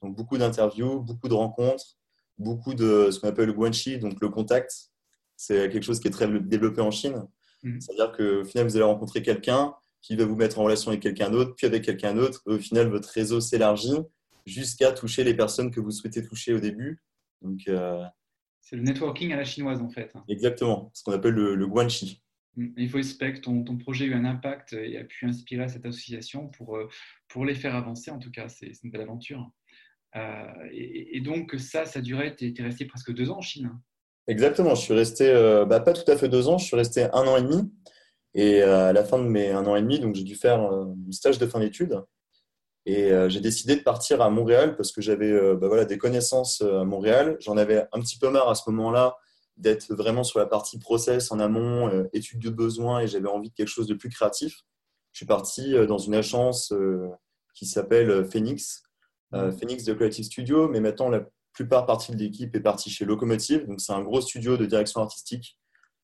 Donc, 0.02 0.16
beaucoup 0.16 0.38
d'interviews, 0.38 1.00
beaucoup 1.00 1.28
de 1.28 1.34
rencontres, 1.34 1.98
beaucoup 2.38 2.74
de 2.74 3.10
ce 3.10 3.18
qu'on 3.18 3.28
appelle 3.28 3.46
le 3.46 3.52
guanxi, 3.52 3.98
donc 3.98 4.20
le 4.20 4.28
contact. 4.28 4.72
C'est 5.36 5.68
quelque 5.70 5.84
chose 5.84 6.00
qui 6.00 6.08
est 6.08 6.12
très 6.12 6.28
développé 6.40 6.80
en 6.80 6.90
Chine. 6.90 7.24
Mmh. 7.62 7.80
C'est-à-dire 7.80 8.12
qu'au 8.12 8.44
final, 8.44 8.66
vous 8.66 8.76
allez 8.76 8.84
rencontrer 8.84 9.22
quelqu'un, 9.22 9.74
qui 10.08 10.16
va 10.16 10.24
vous 10.24 10.36
mettre 10.36 10.58
en 10.58 10.62
relation 10.62 10.90
avec 10.90 11.02
quelqu'un 11.02 11.28
d'autre, 11.28 11.54
puis 11.54 11.66
avec 11.66 11.84
quelqu'un 11.84 12.14
d'autre. 12.14 12.40
Au 12.46 12.56
final, 12.56 12.88
votre 12.88 13.10
réseau 13.10 13.40
s'élargit 13.40 13.98
jusqu'à 14.46 14.90
toucher 14.90 15.22
les 15.22 15.34
personnes 15.34 15.70
que 15.70 15.80
vous 15.80 15.90
souhaitez 15.90 16.26
toucher 16.26 16.54
au 16.54 16.60
début. 16.60 17.02
Donc, 17.42 17.60
euh, 17.68 18.02
C'est 18.62 18.76
le 18.76 18.82
networking 18.82 19.34
à 19.34 19.36
la 19.36 19.44
chinoise, 19.44 19.82
en 19.82 19.90
fait. 19.90 20.14
Exactement, 20.30 20.90
ce 20.94 21.02
qu'on 21.02 21.12
appelle 21.12 21.34
le, 21.34 21.54
le 21.54 21.66
guanxi. 21.66 22.22
Mm. 22.56 22.68
Il 22.78 22.88
faut 22.88 22.96
espérer 22.96 23.34
que 23.34 23.40
ton, 23.40 23.62
ton, 23.64 23.76
projet 23.76 24.06
a 24.06 24.08
eu 24.08 24.14
un 24.14 24.24
impact 24.24 24.72
et 24.72 24.96
a 24.96 25.04
pu 25.04 25.26
inspirer 25.26 25.68
cette 25.68 25.84
association 25.84 26.48
pour, 26.48 26.78
euh, 26.78 26.88
pour 27.28 27.44
les 27.44 27.54
faire 27.54 27.76
avancer. 27.76 28.10
En 28.10 28.18
tout 28.18 28.30
cas, 28.30 28.48
c'est 28.48 28.72
une 28.82 28.90
belle 28.90 29.02
aventure. 29.02 29.46
Euh, 30.16 30.68
et, 30.72 31.20
donc, 31.20 31.54
ça, 31.58 31.84
ça 31.84 32.00
durait, 32.00 32.34
tu 32.34 32.46
es, 32.46 32.62
resté 32.62 32.86
presque 32.86 33.12
deux 33.12 33.28
ans 33.28 33.36
en 33.36 33.42
Chine. 33.42 33.78
Exactement, 34.26 34.74
je 34.74 34.80
suis 34.80 34.94
resté, 34.94 35.30
bah, 35.68 35.80
pas 35.80 35.92
tout 35.92 36.10
à 36.10 36.16
fait 36.16 36.30
deux 36.30 36.48
ans, 36.48 36.56
je 36.56 36.64
suis 36.64 36.76
resté 36.76 37.04
un 37.12 37.26
an 37.26 37.36
et 37.36 37.42
demi. 37.42 37.70
Et 38.34 38.62
euh, 38.62 38.88
à 38.88 38.92
la 38.92 39.04
fin 39.04 39.18
de 39.18 39.24
mes 39.24 39.50
un 39.50 39.66
an 39.66 39.76
et 39.76 39.82
demi, 39.82 40.00
donc 40.00 40.14
j'ai 40.14 40.24
dû 40.24 40.34
faire 40.34 40.60
un 40.60 40.94
stage 41.10 41.38
de 41.38 41.46
fin 41.46 41.60
d'études. 41.60 42.02
Et 42.86 43.12
euh, 43.12 43.28
j'ai 43.28 43.40
décidé 43.40 43.76
de 43.76 43.82
partir 43.82 44.22
à 44.22 44.30
Montréal 44.30 44.76
parce 44.76 44.92
que 44.92 45.02
j'avais 45.02 45.30
euh, 45.30 45.56
bah 45.56 45.68
voilà, 45.68 45.84
des 45.84 45.98
connaissances 45.98 46.62
à 46.62 46.84
Montréal. 46.84 47.36
J'en 47.40 47.56
avais 47.56 47.86
un 47.92 48.00
petit 48.00 48.18
peu 48.18 48.30
marre 48.30 48.48
à 48.48 48.54
ce 48.54 48.68
moment-là 48.70 49.16
d'être 49.56 49.92
vraiment 49.92 50.22
sur 50.22 50.38
la 50.38 50.46
partie 50.46 50.78
process 50.78 51.32
en 51.32 51.40
amont, 51.40 52.06
études 52.12 52.38
de 52.38 52.48
besoins, 52.48 53.00
et 53.00 53.08
j'avais 53.08 53.26
envie 53.26 53.50
de 53.50 53.54
quelque 53.54 53.68
chose 53.68 53.88
de 53.88 53.94
plus 53.94 54.08
créatif. 54.08 54.62
Je 55.10 55.18
suis 55.18 55.26
parti 55.26 55.74
dans 55.88 55.98
une 55.98 56.14
agence 56.14 56.72
qui 57.54 57.66
s'appelle 57.66 58.24
Phoenix, 58.24 58.84
Phoenix 59.32 59.82
de 59.82 59.94
Creative 59.94 60.24
Studio, 60.24 60.68
mais 60.68 60.78
maintenant 60.78 61.08
la 61.08 61.26
plupart 61.52 61.86
partie 61.86 62.12
de 62.12 62.18
l'équipe 62.18 62.54
est 62.54 62.60
partie 62.60 62.88
chez 62.88 63.04
Locomotive. 63.04 63.66
Donc 63.66 63.80
c'est 63.80 63.92
un 63.92 64.02
gros 64.02 64.20
studio 64.20 64.56
de 64.56 64.64
direction 64.64 65.00
artistique 65.00 65.58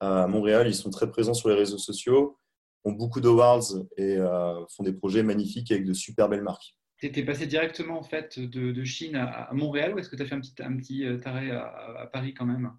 à 0.04 0.26
Montréal. 0.26 0.66
Ils 0.66 0.74
sont 0.74 0.90
très 0.90 1.10
présents 1.10 1.34
sur 1.34 1.48
les 1.48 1.54
réseaux 1.54 1.78
sociaux, 1.78 2.38
ont 2.84 2.92
beaucoup 2.92 3.20
d'awards 3.20 3.64
et 3.96 4.16
euh, 4.16 4.54
font 4.76 4.82
des 4.82 4.92
projets 4.92 5.22
magnifiques 5.22 5.70
avec 5.70 5.84
de 5.84 5.92
super 5.92 6.28
belles 6.28 6.42
marques. 6.42 6.76
Tu 6.98 7.06
étais 7.06 7.24
passé 7.24 7.46
directement 7.46 7.98
en 7.98 8.02
fait 8.02 8.38
de, 8.38 8.84
Chine 8.84 9.16
à, 9.16 9.48
Montréal 9.52 9.94
ou 9.94 9.98
est-ce 9.98 10.08
que 10.08 10.16
tu 10.16 10.22
as 10.22 10.26
fait 10.26 10.34
un 10.34 10.40
petit, 10.40 10.54
un 10.60 10.76
petit 10.76 11.04
euh, 11.04 11.18
taré 11.18 11.50
à, 11.50 12.08
Paris 12.12 12.34
quand 12.34 12.46
même? 12.46 12.72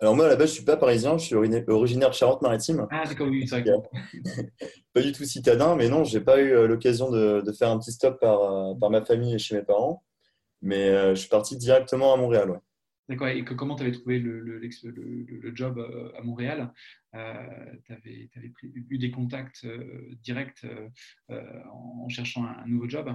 Alors 0.00 0.16
moi 0.16 0.26
à 0.26 0.28
la 0.28 0.36
base 0.36 0.50
je 0.50 0.54
suis 0.54 0.64
pas 0.64 0.76
parisien, 0.76 1.16
je 1.16 1.24
suis 1.24 1.34
originaire 1.34 2.10
de 2.10 2.14
Charente-Maritime. 2.14 2.86
Ah 2.90 3.04
d'accord, 3.06 3.28
oui, 3.28 3.46
c'est 3.48 3.60
vrai. 3.60 3.72
pas 4.92 5.00
du 5.00 5.12
tout 5.12 5.24
citadin, 5.24 5.76
mais 5.76 5.88
non, 5.88 6.04
j'ai 6.04 6.20
pas 6.20 6.40
eu 6.40 6.52
euh, 6.52 6.66
l'occasion 6.66 7.10
de, 7.10 7.42
faire 7.56 7.70
un 7.70 7.78
petit 7.78 7.92
stop 7.92 8.20
par, 8.20 8.76
par 8.78 8.90
ma 8.90 9.04
famille 9.04 9.34
et 9.34 9.38
chez 9.38 9.54
mes 9.54 9.62
parents. 9.62 10.04
Mais 10.60 11.14
je 11.14 11.20
suis 11.20 11.28
parti 11.28 11.58
directement 11.58 12.14
à 12.14 12.16
Montréal. 12.16 12.50
Ouais. 12.50 12.58
D'accord. 13.08 13.28
Et 13.28 13.44
comment 13.44 13.76
tu 13.76 13.82
avais 13.82 13.92
trouvé 13.92 14.18
le, 14.18 14.40
le, 14.40 14.58
le, 14.58 15.54
job 15.54 15.78
euh, 15.78 16.10
à 16.16 16.22
Montréal? 16.22 16.72
Euh, 17.14 17.34
Tu 17.84 17.92
avais, 17.92 18.30
eu 18.88 18.98
des 18.98 19.10
contacts 19.10 19.64
euh, 19.64 20.08
directs 20.22 20.66
en 21.28 22.08
cherchant 22.08 22.44
un, 22.44 22.66
nouveau 22.66 22.88
job? 22.88 23.14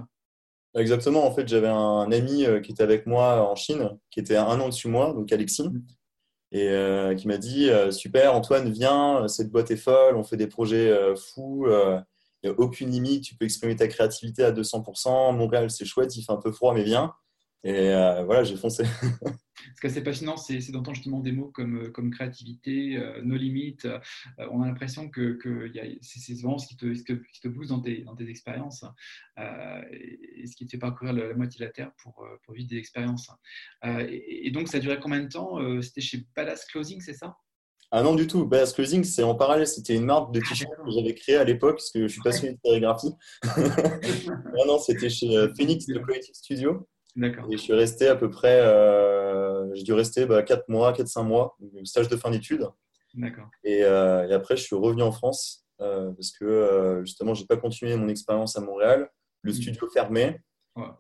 Exactement. 0.76 1.26
En 1.26 1.34
fait, 1.34 1.48
j'avais 1.48 1.68
un 1.68 2.12
ami 2.12 2.46
qui 2.64 2.72
était 2.72 2.84
avec 2.84 3.08
moi 3.08 3.50
en 3.50 3.56
Chine, 3.56 3.98
qui 4.12 4.20
était 4.20 4.36
un 4.36 4.60
an 4.60 4.70
dessus 4.70 4.88
moi, 4.88 5.14
donc 5.14 5.32
Alexis, 5.32 5.68
mmh. 5.68 5.82
et 6.52 7.16
qui 7.16 7.28
m'a 7.28 7.38
dit 7.40 7.70
Super, 7.90 8.36
Antoine, 8.36 8.72
viens, 8.72 9.28
cette 9.28 9.50
boîte 9.50 9.72
est 9.72 9.78
folle, 9.78 10.16
on 10.16 10.24
fait 10.24 10.38
des 10.38 10.46
projets 10.46 10.96
fous. 11.16 11.66
il 11.68 12.04
n'y 12.44 12.50
a 12.52 12.60
aucune 12.60 12.92
limite, 12.92 13.24
tu 13.24 13.36
peux 13.36 13.46
exprimer 13.46 13.76
ta 13.76 13.88
créativité 13.88 14.44
à 14.44 14.52
200%. 14.52 15.36
Montréal, 15.36 15.72
c'est 15.72 15.86
chouette, 15.86 16.16
il 16.16 16.24
fait 16.24 16.32
un 16.32 16.38
peu 16.38 16.52
froid, 16.52 16.76
mais 16.76 16.84
viens. 16.84 17.14
Et 17.64 17.90
voilà, 18.26 18.44
j'ai 18.44 18.56
foncé. 18.56 18.84
Ce 19.76 19.82
qui 19.82 19.88
est 19.88 19.90
assez 19.90 20.04
fascinant, 20.04 20.38
c'est 20.38 20.72
d'entendre 20.72 20.96
justement 20.96 21.20
des 21.20 21.32
mots 21.32 21.52
comme, 21.54 21.86
euh, 21.86 21.90
comme 21.90 22.12
créativité, 22.12 22.98
euh, 22.98 23.22
nos 23.24 23.36
limites. 23.36 23.86
Euh, 23.86 24.00
on 24.52 24.62
a 24.62 24.68
l'impression 24.68 25.10
que, 25.10 25.34
que 25.34 25.72
c'est 26.02 26.34
vraiment 26.42 26.58
ce 26.58 26.68
qui 26.68 26.78
te, 26.78 26.94
ce 26.94 27.04
qui 27.04 27.42
te 27.42 27.48
pousse 27.48 27.68
dans 27.68 27.80
tes, 27.80 28.02
dans 28.04 28.16
tes 28.16 28.30
expériences 28.30 28.86
et, 29.38 30.48
ce 30.48 30.56
qui 30.56 30.66
te 30.66 30.72
fait 30.72 30.78
parcourir 30.78 31.14
la, 31.14 31.34
moitié 31.34 31.60
de 31.60 31.66
la 31.66 31.72
Terre 31.72 31.92
pour, 32.02 32.26
pour 32.44 32.54
vivre 32.54 32.70
des 32.70 32.78
expériences. 32.78 33.30
Et, 33.84 34.52
donc, 34.52 34.68
ça 34.68 34.78
a 34.78 34.80
duré 34.80 35.00
combien 35.00 35.22
de 35.22 35.30
temps 35.30 35.60
C'était 35.82 36.02
chez 36.02 36.26
Palace 36.36 36.66
Closing, 36.66 37.02
c'est 37.02 37.14
ça? 37.14 37.36
Ah 37.92 38.04
non, 38.04 38.16
du 38.16 38.28
tout. 38.28 38.48
Palace 38.48 38.74
Closing, 38.74 39.04
c'est 39.04 39.24
en 39.24 39.36
parallèle. 39.36 39.68
C'était 39.68 39.96
une 39.96 40.06
marque 40.06 40.34
de 40.34 40.42
ah, 40.44 40.50
t-shirt 40.50 40.72
que 40.84 40.92
j'avais 40.92 41.16
créée 41.16 41.38
à 41.38 41.44
l'époque 41.44 41.78
parce 41.78 41.92
que 41.92 42.04
je 42.04 42.08
suis 42.08 42.22
passionné 42.22 42.54
de 42.54 42.60
sérigraphie. 42.64 43.12
non, 43.58 44.66
non, 44.68 44.80
c'était 44.80 45.10
chez 45.10 45.48
Phoenix 45.56 45.86
Creative 45.86 46.36
Studio. 46.36 46.88
Et 47.18 47.58
je 47.58 47.58
suis 47.58 47.74
resté 47.74 48.08
à 48.08 48.16
peu 48.16 48.30
près, 48.30 48.62
euh, 48.62 49.19
j'ai 49.74 49.84
dû 49.84 49.94
rester 49.94 50.26
bah, 50.26 50.44
4 50.44 50.70
mois, 50.70 50.94
4-5 50.94 51.24
mois, 51.24 51.58
stage 51.84 52.08
de 52.08 52.16
fin 52.16 52.32
d'études. 52.32 52.70
Et, 53.64 53.84
euh, 53.84 54.28
et, 54.28 54.34
après, 54.34 54.56
je 54.56 54.64
suis 54.64 54.76
revenu 54.76 55.02
en 55.02 55.12
France 55.12 55.66
euh, 55.82 56.12
parce 56.12 56.32
que 56.32 56.46
euh, 56.46 57.04
justement, 57.06 57.34
je 57.34 57.42
n'ai 57.42 57.48
pas 57.48 57.58
continué 57.58 57.96
mon 57.96 58.08
expérience 58.08 58.58
à 58.58 58.62
Montréal. 58.62 59.10
Le 59.42 59.52
mmh. 59.52 59.56
studio 59.56 59.90
fermé. 59.90 60.42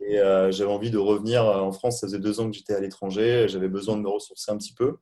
Et 0.01 0.17
j'avais 0.51 0.71
envie 0.71 0.91
de 0.91 0.97
revenir 0.97 1.45
en 1.45 1.71
France. 1.71 2.01
Ça 2.01 2.07
faisait 2.07 2.19
deux 2.19 2.41
ans 2.41 2.49
que 2.49 2.55
j'étais 2.55 2.73
à 2.73 2.81
l'étranger. 2.81 3.47
J'avais 3.47 3.69
besoin 3.69 3.95
de 3.95 4.01
me 4.01 4.09
ressourcer 4.09 4.51
un 4.51 4.57
petit 4.57 4.73
peu. 4.73 4.97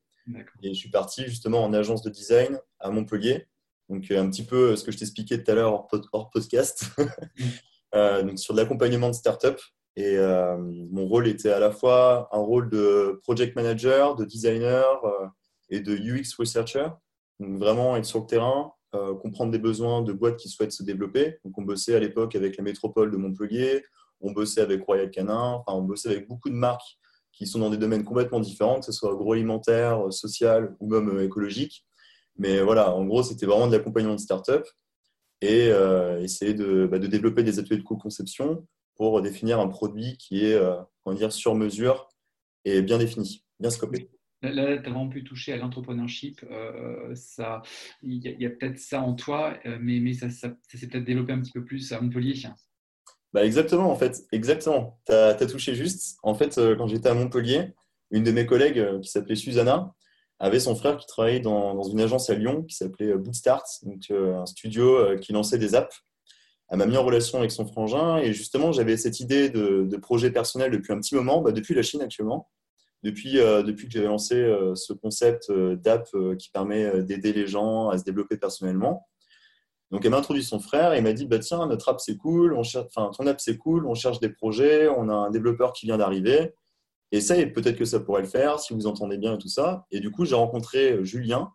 Et 0.62 0.74
je 0.74 0.74
suis 0.74 0.92
parti 0.92 1.24
justement 1.24 1.64
en 1.64 1.74
agence 1.74 2.04
de 2.04 2.10
design 2.10 2.60
à 2.80 2.92
Montpellier. 2.92 3.48
Donc, 3.90 4.12
un 4.12 4.30
petit 4.30 4.44
peu 4.44 4.76
ce 4.76 4.84
que 4.84 4.92
je 4.92 4.98
t'expliquais 4.98 5.42
tout 5.42 5.50
à 5.50 5.56
l'heure 5.56 5.88
hors, 6.12 6.30
podcast. 6.30 6.86
Mmh. 6.98 8.22
donc, 8.28 8.38
sur 8.38 8.54
de 8.54 8.60
l'accompagnement 8.60 9.08
de 9.08 9.16
start-up. 9.16 9.60
Et 9.98 10.16
euh, 10.16 10.58
mon 10.60 11.08
rôle 11.08 11.28
était 11.28 11.50
à 11.50 11.60
la 11.60 11.72
fois 11.72 12.30
un 12.32 12.38
rôle 12.38 12.70
de 12.70 13.20
project 13.24 13.56
manager, 13.56 14.16
de 14.16 14.26
designer 14.26 15.04
euh, 15.04 15.26
et 15.72 15.80
de 15.80 15.96
UX 15.96 16.36
researcher. 16.38 16.90
Donc 17.40 17.58
vraiment 17.58 17.98
être 17.98 18.06
sur 18.06 18.20
le 18.20 18.28
terrain, 18.28 18.74
euh, 18.94 19.16
comprendre 19.16 19.52
des 19.52 19.58
besoins 19.58 20.04
de 20.04 20.14
boîtes 20.14 20.38
qui 20.38 20.50
souhaitent 20.50 20.72
se 20.72 20.84
développer. 20.84 21.40
Donc 21.44 21.58
on 21.58 21.64
bossait 21.64 21.96
à 21.96 22.00
l'époque 22.00 22.36
avec 22.36 22.58
la 22.58 22.64
métropole 22.64 23.10
de 23.10 23.18
Montpellier, 23.18 23.84
on 24.22 24.34
bossait 24.34 24.62
avec 24.62 24.86
Royal 24.86 25.10
Canin, 25.10 25.64
enfin, 25.66 25.76
on 25.76 25.82
bossait 25.82 26.10
avec 26.10 26.28
beaucoup 26.28 26.50
de 26.50 26.56
marques 26.56 27.00
qui 27.32 27.48
sont 27.48 27.58
dans 27.58 27.72
des 27.72 27.78
domaines 27.78 28.04
complètement 28.04 28.40
différents, 28.40 28.80
que 28.80 28.86
ce 28.86 28.92
soit 28.92 29.12
agroalimentaire, 29.12 30.14
social 30.14 30.76
ou 30.80 30.90
même 30.92 31.20
écologique. 31.22 31.88
Mais 32.38 32.62
voilà, 32.62 32.94
en 32.94 33.04
gros, 33.06 33.24
c'était 33.24 33.48
vraiment 33.48 33.66
de 33.66 33.76
l'accompagnement 33.76 34.16
de 34.16 34.20
start-up 34.20 34.68
et 35.42 35.70
essayer 36.20 36.54
bah, 36.88 36.98
de, 36.98 37.08
développer 37.08 37.44
des 37.44 37.60
ateliers 37.60 37.78
de 37.78 37.84
co-conception 37.84 38.66
pour 38.98 39.22
définir 39.22 39.60
un 39.60 39.68
produit 39.68 40.18
qui 40.18 40.46
est 40.46 40.54
euh, 40.54 40.76
on 41.06 41.14
dire, 41.14 41.32
sur 41.32 41.56
mesure 41.56 42.10
et 42.66 42.82
bien 42.82 42.98
défini, 42.98 43.46
bien 43.60 43.70
scopé. 43.70 44.10
Là, 44.42 44.78
tu 44.78 44.90
as 44.90 44.92
vraiment 44.92 45.10
pu 45.10 45.24
toucher 45.24 45.54
à 45.54 45.58
l'entrepreneurship. 45.58 46.44
Euh, 46.52 47.16
il 48.04 48.16
y 48.24 48.46
a, 48.46 48.50
peut-être 48.50 48.78
ça 48.78 49.02
en 49.02 49.14
toi, 49.14 49.58
euh, 49.66 49.78
mais, 49.80 50.00
mais 50.00 50.14
ça, 50.14 50.30
s'est 50.30 50.50
peut-être 50.70 51.06
développé 51.06 51.34
un 51.34 51.40
petit 51.40 51.52
peu 51.52 51.64
plus 51.64 51.92
à 51.92 52.02
Montpellier. 52.02 52.36
bah 53.34 53.46
Exactement, 53.46 53.90
en 53.90 53.96
fait. 53.96 54.26
Exactement. 54.32 55.00
Tu 55.08 55.14
as, 55.14 55.34
touché 55.48 55.74
juste. 55.74 56.18
En 56.22 56.36
fait, 56.36 56.60
quand 56.78 56.88
j'étais 56.88 57.10
à 57.10 57.14
Montpellier, 57.14 57.74
une 58.12 58.24
de 58.24 58.32
mes 58.32 58.46
collègues 58.46 59.02
qui 59.02 59.10
s'appelait 59.10 59.36
Susanna 59.36 59.94
avait 60.40 60.60
son 60.60 60.76
frère 60.76 60.98
qui 60.98 61.08
travaillait 61.08 61.40
dans, 61.40 61.74
dans 61.74 61.84
une 61.84 62.00
agence 62.00 62.30
à 62.30 62.36
Lyon 62.36 62.64
qui 62.64 62.76
s'appelait 62.76 63.16
Bootstart, 63.16 63.66
donc 63.84 64.12
un 64.12 64.46
studio 64.46 65.18
qui 65.18 65.34
lançait 65.34 65.58
des 65.58 65.74
apps. 65.74 66.04
Elle 66.70 66.80
m'a 66.80 66.86
mis 66.86 66.98
en 66.98 67.04
relation 67.04 67.40
avec 67.40 67.52
son 67.52 67.66
frangin 67.66 68.18
et 68.18 68.34
justement, 68.34 68.72
j'avais 68.72 68.98
cette 68.98 69.20
idée 69.20 69.50
de, 69.50 69.98
projet 69.98 70.32
personnel 70.32 70.72
depuis 70.72 70.94
un 70.94 71.00
petit 71.00 71.16
moment, 71.16 71.42
bah, 71.42 71.52
depuis 71.52 71.74
la 71.74 71.82
Chine 71.82 72.02
actuellement 72.02 72.50
depuis, 73.04 73.40
euh, 73.40 73.64
que 73.64 73.90
j'avais 73.90 74.08
lancé 74.08 74.36
euh, 74.36 74.76
ce 74.76 74.94
concept 74.94 75.50
euh, 75.50 75.76
d'app 75.76 76.08
qui 76.38 76.50
permet 76.50 77.04
d'aider 77.04 77.34
les 77.34 77.48
gens 77.48 77.90
à 77.90 77.98
se 77.98 78.04
développer 78.04 78.38
personnellement. 78.38 79.08
Donc, 79.92 80.04
elle 80.04 80.12
m'a 80.12 80.18
introduit 80.18 80.44
son 80.44 80.60
frère 80.60 80.94
et 80.94 81.02
m'a 81.02 81.14
dit 81.14 81.26
bah, 81.26 81.40
Tiens, 81.40 81.66
notre 81.68 81.90
app 81.90 82.02
c'est 82.02 82.18
cool, 82.18 82.60
ton 82.94 83.28
app 83.28 83.40
c'est 83.40 83.58
cool, 83.58 83.86
on 83.88 83.96
cherche 83.96 84.20
des 84.20 84.30
projets, 84.30 84.90
on 84.90 85.10
a 85.10 85.14
un 85.14 85.30
développeur 85.30 85.72
qui 85.74 85.86
vient 85.86 85.98
d'arriver. 85.98 86.54
Et 87.14 87.22
ça, 87.22 87.36
peut-être 87.36 87.78
que 87.78 87.86
ça 87.86 88.02
pourrait 88.02 88.24
le 88.24 88.28
faire 88.28 88.60
si 88.60 88.74
vous 88.74 88.86
entendez 88.86 89.18
bien 89.18 89.36
et 89.36 89.38
tout 89.38 89.48
ça. 89.48 89.86
Et 89.92 90.02
du 90.02 90.12
coup, 90.12 90.26
j'ai 90.26 90.36
rencontré 90.36 91.06
Julien, 91.06 91.54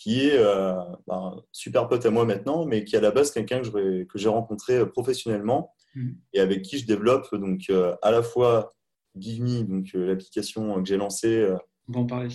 qui 0.00 0.26
est 0.26 0.38
euh, 0.38 0.74
ben, 1.06 1.42
super 1.52 1.88
pote 1.88 2.06
à 2.06 2.10
moi 2.10 2.24
maintenant, 2.24 2.64
mais 2.64 2.84
qui 2.84 2.94
est 2.94 2.98
à 2.98 3.02
la 3.02 3.10
base 3.10 3.30
quelqu'un 3.30 3.60
que 3.60 4.06
j'ai 4.14 4.28
rencontré 4.28 4.88
professionnellement 4.88 5.74
mmh. 5.94 6.10
et 6.32 6.40
avec 6.40 6.62
qui 6.62 6.78
je 6.78 6.86
développe 6.86 7.34
donc 7.34 7.70
à 8.00 8.10
la 8.10 8.22
fois 8.22 8.72
Give 9.18 9.66
donc 9.66 9.90
euh, 9.94 10.06
l'application 10.06 10.80
que 10.82 10.88
j'ai 10.88 10.96
lancée. 10.96 11.38
Euh, 11.38 11.56
on 11.88 11.92
va 11.92 12.00
en 12.00 12.06
parler. 12.06 12.28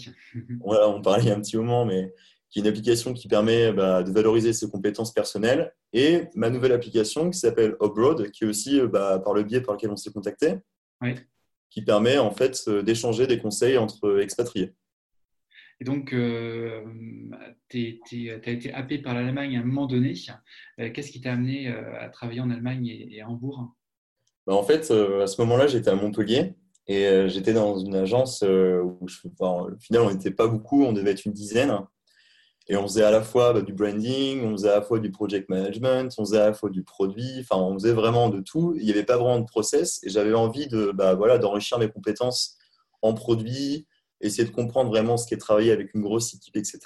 voilà, 0.60 0.90
on 0.90 1.02
parlait 1.02 1.24
il 1.24 1.30
y 1.30 1.32
a 1.32 1.36
un 1.36 1.42
petit 1.42 1.58
moment, 1.58 1.86
mais 1.86 2.14
qui 2.50 2.60
est 2.60 2.62
une 2.62 2.68
application 2.68 3.14
qui 3.14 3.28
permet 3.28 3.72
bah, 3.72 4.04
de 4.04 4.12
valoriser 4.12 4.54
ses 4.54 4.70
compétences 4.70 5.14
personnelles. 5.14 5.74
Et 5.94 6.26
ma 6.36 6.50
nouvelle 6.50 6.74
application 6.74 7.30
qui 7.30 7.40
s'appelle 7.40 7.76
Abroad, 7.82 8.32
qui 8.32 8.44
est 8.44 8.48
aussi 8.48 8.80
euh, 8.80 8.88
bah, 8.88 9.20
par 9.20 9.34
le 9.34 9.44
biais 9.44 9.62
par 9.62 9.76
lequel 9.76 9.92
on 9.92 9.96
s'est 9.96 10.12
contacté, 10.12 10.56
qui 11.70 11.82
permet 11.82 12.18
en 12.18 12.32
fait 12.32 12.70
d'échanger 12.70 13.28
des 13.28 13.40
conseils 13.40 13.78
entre 13.78 14.20
expatriés. 14.20 14.74
Et 15.82 15.84
donc, 15.84 16.14
euh, 16.14 16.82
tu 17.70 18.00
as 18.32 18.50
été 18.50 18.74
happé 18.74 18.98
par 18.98 19.14
l'Allemagne 19.14 19.58
à 19.58 19.60
un 19.62 19.64
moment 19.64 19.88
donné. 19.88 20.14
Qu'est-ce 20.78 21.12
qui 21.12 21.22
t'a 21.22 21.34
amené 21.34 21.68
à 21.68 22.10
travailler 22.10 22.42
en 22.42 22.50
Allemagne 22.50 22.88
et, 22.88 23.22
à 23.22 23.30
Hambourg? 23.30 23.76
Bah, 24.48 24.54
En 24.54 24.64
fait, 24.64 24.90
à 24.92 25.28
ce 25.28 25.42
moment-là, 25.42 25.68
j'étais 25.68 25.90
à 25.90 25.96
Montpellier 25.96 26.56
et 26.88 27.08
euh, 27.08 27.28
j'étais 27.28 27.54
dans 27.54 27.78
une 27.80 27.96
agence 27.96 28.44
euh, 28.44 28.82
où, 28.84 29.08
je, 29.08 29.18
au 29.28 29.80
final, 29.80 30.04
on 30.04 30.12
n'était 30.12 30.32
pas 30.32 30.48
beaucoup, 30.48 30.84
on 30.84 30.94
devait 30.94 31.12
être 31.12 31.26
une 31.26 31.34
dizaine. 31.34 31.80
Et 32.68 32.76
on 32.78 32.84
faisait 32.84 33.04
à 33.04 33.12
la 33.12 33.22
fois 33.22 33.54
bah, 33.54 33.62
du 33.62 33.74
branding, 33.74 34.44
on 34.44 34.52
faisait 34.52 34.70
à 34.70 34.76
la 34.76 34.82
fois 34.82 35.00
du 35.00 35.12
project 35.12 35.50
management, 35.50 36.14
on 36.18 36.26
faisait 36.26 36.40
à 36.40 36.48
la 36.48 36.54
fois 36.54 36.70
du 36.70 36.84
produit, 36.84 37.40
enfin, 37.40 37.62
on 37.62 37.74
faisait 37.76 37.94
vraiment 37.94 38.30
de 38.30 38.40
tout. 38.42 38.76
Il 38.78 38.86
n'y 38.86 38.92
avait 38.92 39.04
pas 39.04 39.18
vraiment 39.18 39.40
de 39.40 39.46
process 39.46 40.00
et 40.04 40.10
j'avais 40.10 40.34
envie 40.34 40.68
de, 40.68 40.92
bah, 40.92 41.14
voilà, 41.14 41.38
d'enrichir 41.38 41.78
mes 41.80 41.90
compétences 41.90 42.58
en 43.02 43.14
produit, 43.14 43.88
essayer 44.28 44.48
de 44.48 44.54
comprendre 44.54 44.90
vraiment 44.90 45.18
ce 45.18 45.28
qui 45.28 45.34
est 45.34 45.38
travaillé 45.38 45.72
avec 45.72 45.94
une 45.94 46.02
grosse 46.02 46.34
équipe, 46.34 46.56
etc. 46.58 46.80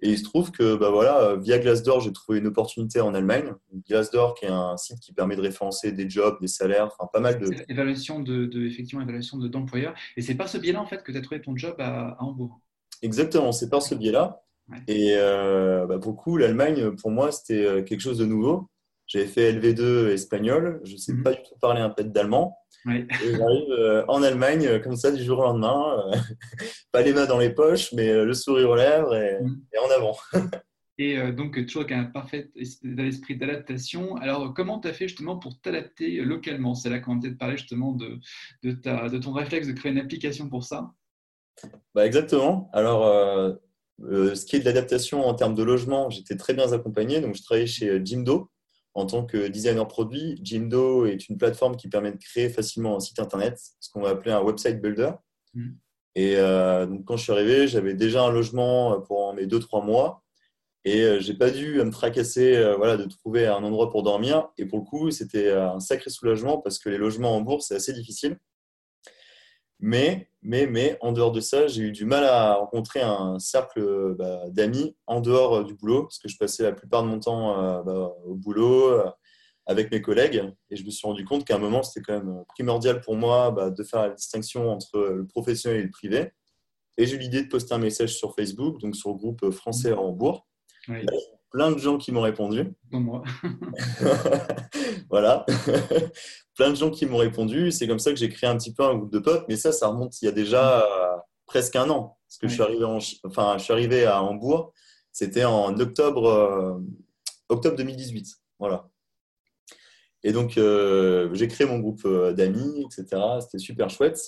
Et 0.00 0.10
il 0.10 0.18
se 0.18 0.24
trouve 0.24 0.50
que 0.50 0.76
bah 0.76 0.90
voilà, 0.90 1.36
via 1.36 1.58
Glassdoor, 1.58 2.00
j'ai 2.00 2.12
trouvé 2.12 2.38
une 2.38 2.46
opportunité 2.46 3.00
en 3.00 3.14
Allemagne. 3.14 3.52
Glassdoor, 3.88 4.34
qui 4.34 4.44
est 4.44 4.48
un 4.48 4.76
site 4.76 5.00
qui 5.00 5.12
permet 5.12 5.36
de 5.36 5.40
référencer 5.40 5.92
des 5.92 6.10
jobs, 6.10 6.36
des 6.40 6.48
salaires, 6.48 6.86
enfin 6.86 7.08
pas 7.12 7.20
mal 7.20 7.38
de. 7.38 7.48
Évaluation 7.68 8.20
de, 8.20 8.44
de, 8.44 8.66
effectivement, 8.66 9.02
évaluation 9.02 9.38
d'employeurs. 9.38 9.94
Et 10.16 10.22
c'est 10.22 10.34
par 10.34 10.48
ce 10.48 10.58
biais-là, 10.58 10.80
en 10.80 10.86
fait, 10.86 11.02
que 11.02 11.10
tu 11.12 11.16
as 11.16 11.22
trouvé 11.22 11.40
ton 11.40 11.56
job 11.56 11.76
à, 11.78 12.16
Hambourg. 12.22 12.60
Exactement, 13.02 13.52
c'est 13.52 13.70
par 13.70 13.82
ce 13.82 13.94
biais-là. 13.94 14.42
Et 14.88 15.14
euh, 15.16 15.86
bah, 15.86 15.98
pour 15.98 16.16
coup, 16.16 16.36
l'Allemagne, 16.36 16.90
pour 16.92 17.10
moi, 17.10 17.32
c'était 17.32 17.64
euh, 17.64 17.82
quelque 17.82 18.00
chose 18.00 18.18
de 18.18 18.26
nouveau. 18.26 18.68
J'avais 19.06 19.26
fait 19.26 19.52
LV2 19.52 20.08
espagnol, 20.08 20.80
je 20.84 20.92
ne 20.92 20.98
sais 20.98 21.12
mhm. 21.12 21.22
pas 21.22 21.32
du 21.32 21.42
tout 21.42 21.56
parler 21.60 21.80
un 21.80 21.90
peu 21.90 22.04
d'allemand. 22.04 22.58
Et 22.90 23.06
j'arrive 23.36 23.70
euh, 23.70 24.04
en 24.08 24.22
Allemagne, 24.22 24.66
euh, 24.66 24.78
comme 24.78 24.96
ça, 24.96 25.10
du 25.10 25.22
jour 25.22 25.38
au 25.38 25.42
lendemain, 25.42 26.04
euh, 26.12 26.16
pas 26.92 27.02
les 27.02 27.14
mains 27.14 27.26
dans 27.26 27.38
les 27.38 27.50
poches, 27.50 27.92
mais 27.92 28.12
le 28.12 28.34
sourire 28.34 28.70
aux 28.70 28.76
lèvres 28.76 29.14
et, 29.14 29.40
mm. 29.40 29.62
en 29.82 29.90
avant. 29.90 30.16
et 30.98 31.32
donc, 31.32 31.54
toujours 31.66 31.82
avec 31.82 31.92
un 31.92 32.04
parfait 32.04 32.50
esprit 32.56 33.36
d'adaptation. 33.36 34.16
Alors, 34.16 34.52
comment 34.52 34.80
tu 34.80 34.88
as 34.88 34.92
fait 34.92 35.08
justement 35.08 35.38
pour 35.38 35.60
t'adapter 35.60 36.20
localement? 36.22 36.74
C'est 36.74 36.90
là 36.90 36.98
qu'on 36.98 37.18
peut-être 37.20 37.38
parler 37.38 37.56
justement 37.56 37.92
de, 37.92 38.18
de, 38.62 38.72
ta, 38.72 39.08
de, 39.08 39.18
ton 39.18 39.32
réflexe 39.32 39.66
de 39.66 39.72
créer 39.72 39.92
une 39.92 39.98
application 39.98 40.48
pour 40.48 40.64
ça. 40.64 40.90
Bah, 41.94 42.04
exactement. 42.04 42.68
Alors, 42.74 43.58
ce 43.98 44.44
qui 44.44 44.56
est 44.56 44.60
de 44.60 44.64
l'adaptation 44.66 45.24
en 45.24 45.34
termes 45.34 45.54
de 45.54 45.62
logement, 45.62 46.10
j'étais 46.10 46.36
très 46.36 46.52
bien 46.52 46.70
accompagné. 46.70 47.22
Donc, 47.22 47.34
je 47.34 47.42
travaillais 47.42 47.66
chez 47.66 48.04
Jimdo 48.04 48.50
en 48.94 49.06
tant 49.06 49.24
que 49.24 49.48
designer 49.48 49.86
produit, 49.88 50.38
Jimdo 50.42 51.06
est 51.06 51.28
une 51.28 51.36
plateforme 51.36 51.76
qui 51.76 51.88
permet 51.88 52.12
de 52.12 52.16
créer 52.16 52.48
facilement 52.48 52.96
un 52.96 53.00
site 53.00 53.18
internet, 53.18 53.60
ce 53.80 53.90
qu'on 53.90 54.00
va 54.00 54.10
appeler 54.10 54.32
un 54.32 54.40
website 54.40 54.80
builder. 54.80 55.10
Mm. 55.54 55.70
Et 56.14 56.36
euh, 56.36 56.86
donc, 56.86 57.04
quand 57.04 57.16
je 57.16 57.24
suis 57.24 57.32
arrivé, 57.32 57.66
j'avais 57.66 57.94
déjà 57.94 58.22
un 58.22 58.30
logement 58.30 59.00
pour 59.00 59.34
mes 59.34 59.46
2-3 59.46 59.84
mois. 59.84 60.22
Et 60.84 61.00
euh, 61.02 61.18
j'ai 61.18 61.34
pas 61.34 61.50
dû 61.50 61.82
me 61.82 61.90
tracasser 61.90 62.56
euh, 62.56 62.76
voilà, 62.76 62.96
de 62.96 63.04
trouver 63.04 63.46
un 63.46 63.64
endroit 63.64 63.90
pour 63.90 64.02
dormir. 64.02 64.48
Et 64.58 64.66
pour 64.66 64.78
le 64.78 64.84
coup, 64.84 65.10
c'était 65.10 65.50
un 65.50 65.80
sacré 65.80 66.10
soulagement 66.10 66.58
parce 66.58 66.78
que 66.78 66.88
les 66.88 66.98
logements 66.98 67.34
en 67.36 67.40
bourse, 67.40 67.68
c'est 67.68 67.76
assez 67.76 67.92
difficile. 67.92 68.38
Mais, 69.80 70.30
mais, 70.44 70.66
mais, 70.66 70.98
en 71.00 71.12
dehors 71.12 71.32
de 71.32 71.40
ça, 71.40 71.66
j'ai 71.68 71.84
eu 71.84 71.92
du 71.92 72.04
mal 72.04 72.22
à 72.24 72.54
rencontrer 72.56 73.00
un 73.00 73.38
cercle 73.38 74.14
bah, 74.18 74.42
d'amis 74.50 74.94
en 75.06 75.22
dehors 75.22 75.56
euh, 75.56 75.64
du 75.64 75.74
boulot, 75.74 76.02
parce 76.02 76.18
que 76.18 76.28
je 76.28 76.36
passais 76.36 76.62
la 76.62 76.72
plupart 76.72 77.02
de 77.02 77.08
mon 77.08 77.18
temps 77.18 77.58
euh, 77.58 77.82
bah, 77.82 78.14
au 78.26 78.34
boulot 78.34 78.90
euh, 78.90 79.10
avec 79.64 79.90
mes 79.90 80.02
collègues. 80.02 80.44
Et 80.68 80.76
je 80.76 80.84
me 80.84 80.90
suis 80.90 81.06
rendu 81.06 81.24
compte 81.24 81.46
qu'à 81.46 81.56
un 81.56 81.58
moment, 81.58 81.82
c'était 81.82 82.04
quand 82.04 82.22
même 82.22 82.44
primordial 82.48 83.00
pour 83.00 83.16
moi 83.16 83.52
bah, 83.52 83.70
de 83.70 83.82
faire 83.82 84.02
la 84.02 84.10
distinction 84.10 84.70
entre 84.70 84.98
le 84.98 85.26
professionnel 85.26 85.80
et 85.80 85.84
le 85.84 85.90
privé. 85.90 86.32
Et 86.98 87.06
j'ai 87.06 87.16
eu 87.16 87.18
l'idée 87.18 87.42
de 87.42 87.48
poster 87.48 87.74
un 87.74 87.78
message 87.78 88.14
sur 88.14 88.34
Facebook, 88.34 88.78
donc 88.80 88.94
sur 88.94 89.10
le 89.10 89.16
groupe 89.16 89.50
français 89.50 89.92
à 89.92 89.98
Hambourg. 89.98 90.46
Plein 91.54 91.70
de 91.70 91.78
gens 91.78 91.98
qui 91.98 92.10
m'ont 92.10 92.22
répondu. 92.22 92.74
moi. 92.90 93.22
voilà 95.08 95.46
plein 96.56 96.70
de 96.70 96.74
gens 96.74 96.90
qui 96.90 97.06
m'ont 97.06 97.18
répondu. 97.18 97.70
C'est 97.70 97.86
comme 97.86 98.00
ça 98.00 98.10
que 98.10 98.16
j'ai 98.16 98.28
créé 98.28 98.50
un 98.50 98.56
petit 98.56 98.74
peu 98.74 98.82
un 98.82 98.96
groupe 98.96 99.12
de 99.12 99.20
potes. 99.20 99.44
Mais 99.48 99.54
ça, 99.54 99.70
ça 99.70 99.86
remonte 99.86 100.20
il 100.20 100.24
y 100.24 100.28
a 100.28 100.32
déjà 100.32 100.80
euh, 100.80 101.16
presque 101.46 101.76
un 101.76 101.88
an. 101.90 102.18
Parce 102.26 102.38
que 102.38 102.48
je, 102.48 102.54
suis 102.54 102.62
arrivé 102.62 102.84
enfin, 103.22 103.54
je 103.56 103.62
suis 103.62 103.72
arrivé 103.72 104.04
à 104.04 104.20
Hambourg, 104.20 104.72
c'était 105.12 105.44
en 105.44 105.78
octobre, 105.78 106.26
euh, 106.26 106.80
octobre 107.48 107.76
2018. 107.76 108.26
Voilà. 108.58 108.88
Et 110.24 110.32
donc, 110.32 110.58
euh, 110.58 111.32
j'ai 111.34 111.46
créé 111.46 111.68
mon 111.68 111.78
groupe 111.78 112.04
d'amis, 112.32 112.84
etc. 112.84 113.22
C'était 113.42 113.58
super 113.58 113.90
chouette. 113.90 114.18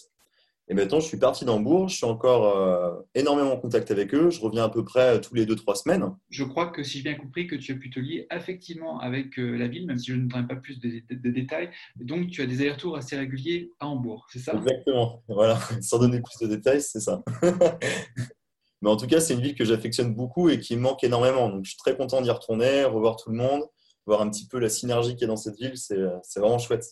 Et 0.68 0.74
maintenant, 0.74 0.98
je 0.98 1.06
suis 1.06 1.16
parti 1.16 1.44
d'Hambourg. 1.44 1.88
Je 1.88 1.96
suis 1.96 2.06
encore 2.06 2.56
euh, 2.56 2.92
énormément 3.14 3.52
en 3.52 3.56
contact 3.56 3.90
avec 3.90 4.12
eux. 4.14 4.30
Je 4.30 4.40
reviens 4.40 4.64
à 4.64 4.68
peu 4.68 4.84
près 4.84 5.20
tous 5.20 5.34
les 5.34 5.46
2-3 5.46 5.76
semaines. 5.76 6.04
Je 6.28 6.42
crois 6.42 6.68
que 6.68 6.82
si 6.82 6.98
j'ai 6.98 7.04
bien 7.04 7.14
compris, 7.14 7.46
que 7.46 7.54
tu 7.54 7.72
as 7.72 7.76
pu 7.76 7.88
te 7.88 8.00
lier 8.00 8.26
affectivement 8.30 8.98
avec 8.98 9.38
euh, 9.38 9.56
la 9.56 9.68
ville, 9.68 9.86
même 9.86 9.98
si 9.98 10.10
je 10.10 10.16
ne 10.16 10.22
donnerai 10.22 10.46
pas 10.48 10.56
plus 10.56 10.80
de, 10.80 11.30
détails. 11.30 11.70
Donc, 11.96 12.30
tu 12.30 12.42
as 12.42 12.46
des 12.46 12.60
allers-retours 12.62 12.96
assez 12.96 13.16
réguliers 13.16 13.70
à 13.78 13.86
Hambourg, 13.86 14.26
c'est 14.32 14.40
ça? 14.40 14.54
Exactement. 14.54 15.22
Voilà. 15.28 15.58
Sans 15.82 15.98
donner 15.98 16.20
plus 16.20 16.46
de 16.46 16.54
détails, 16.54 16.80
c'est 16.80 17.00
ça. 17.00 17.22
Mais 18.82 18.90
en 18.90 18.96
tout 18.96 19.06
cas, 19.06 19.20
c'est 19.20 19.34
une 19.34 19.40
ville 19.40 19.54
que 19.54 19.64
j'affectionne 19.64 20.14
beaucoup 20.14 20.48
et 20.48 20.58
qui 20.58 20.76
me 20.76 20.80
manque 20.80 21.04
énormément. 21.04 21.48
Donc, 21.48 21.64
je 21.64 21.70
suis 21.70 21.78
très 21.78 21.96
content 21.96 22.20
d'y 22.20 22.30
retourner, 22.30 22.84
revoir 22.84 23.16
tout 23.16 23.30
le 23.30 23.36
monde 23.36 23.62
voir 24.06 24.22
un 24.22 24.30
petit 24.30 24.46
peu 24.46 24.58
la 24.58 24.68
synergie 24.68 25.16
qui 25.16 25.24
est 25.24 25.26
dans 25.26 25.36
cette 25.36 25.56
ville, 25.56 25.76
c'est 25.76 26.40
vraiment 26.40 26.58
chouette. 26.58 26.84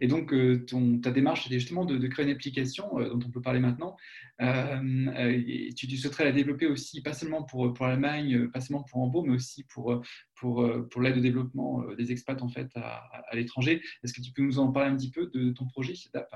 Et 0.00 0.08
donc, 0.08 0.32
euh, 0.32 0.66
ta 1.02 1.10
démarche, 1.10 1.44
c'était 1.44 1.58
justement 1.58 1.84
de, 1.84 2.06
créer 2.08 2.26
une 2.26 2.32
application 2.32 2.98
euh, 2.98 3.08
dont 3.10 3.20
on 3.26 3.30
peut 3.30 3.40
parler 3.40 3.60
maintenant. 3.60 3.96
Euh, 4.42 5.70
tu, 5.76 5.86
tu, 5.86 5.96
souhaiterais 5.96 6.24
la 6.24 6.32
développer 6.32 6.66
aussi, 6.66 7.02
pas 7.02 7.12
seulement 7.12 7.44
pour, 7.44 7.72
pour 7.72 7.86
l'Allemagne, 7.86 8.48
pas 8.48 8.60
seulement 8.60 8.82
pour 8.82 9.00
Hambourg, 9.00 9.26
mais 9.26 9.34
aussi 9.34 9.64
pour, 9.64 10.02
pour, 10.34 10.68
pour 10.90 11.00
l'aide 11.00 11.18
au 11.18 11.20
développement 11.20 11.84
des 11.96 12.12
expats 12.12 12.42
en 12.42 12.48
fait, 12.48 12.68
à, 12.74 12.96
à 13.30 13.36
l'étranger. 13.36 13.82
Est-ce 14.02 14.12
que 14.12 14.20
tu 14.20 14.32
peux 14.32 14.42
nous 14.42 14.58
en 14.58 14.72
parler 14.72 14.90
un 14.90 14.96
petit 14.96 15.10
peu 15.10 15.30
de 15.32 15.50
ton 15.52 15.66
projet, 15.66 15.94
cette 15.94 16.16
app 16.16 16.34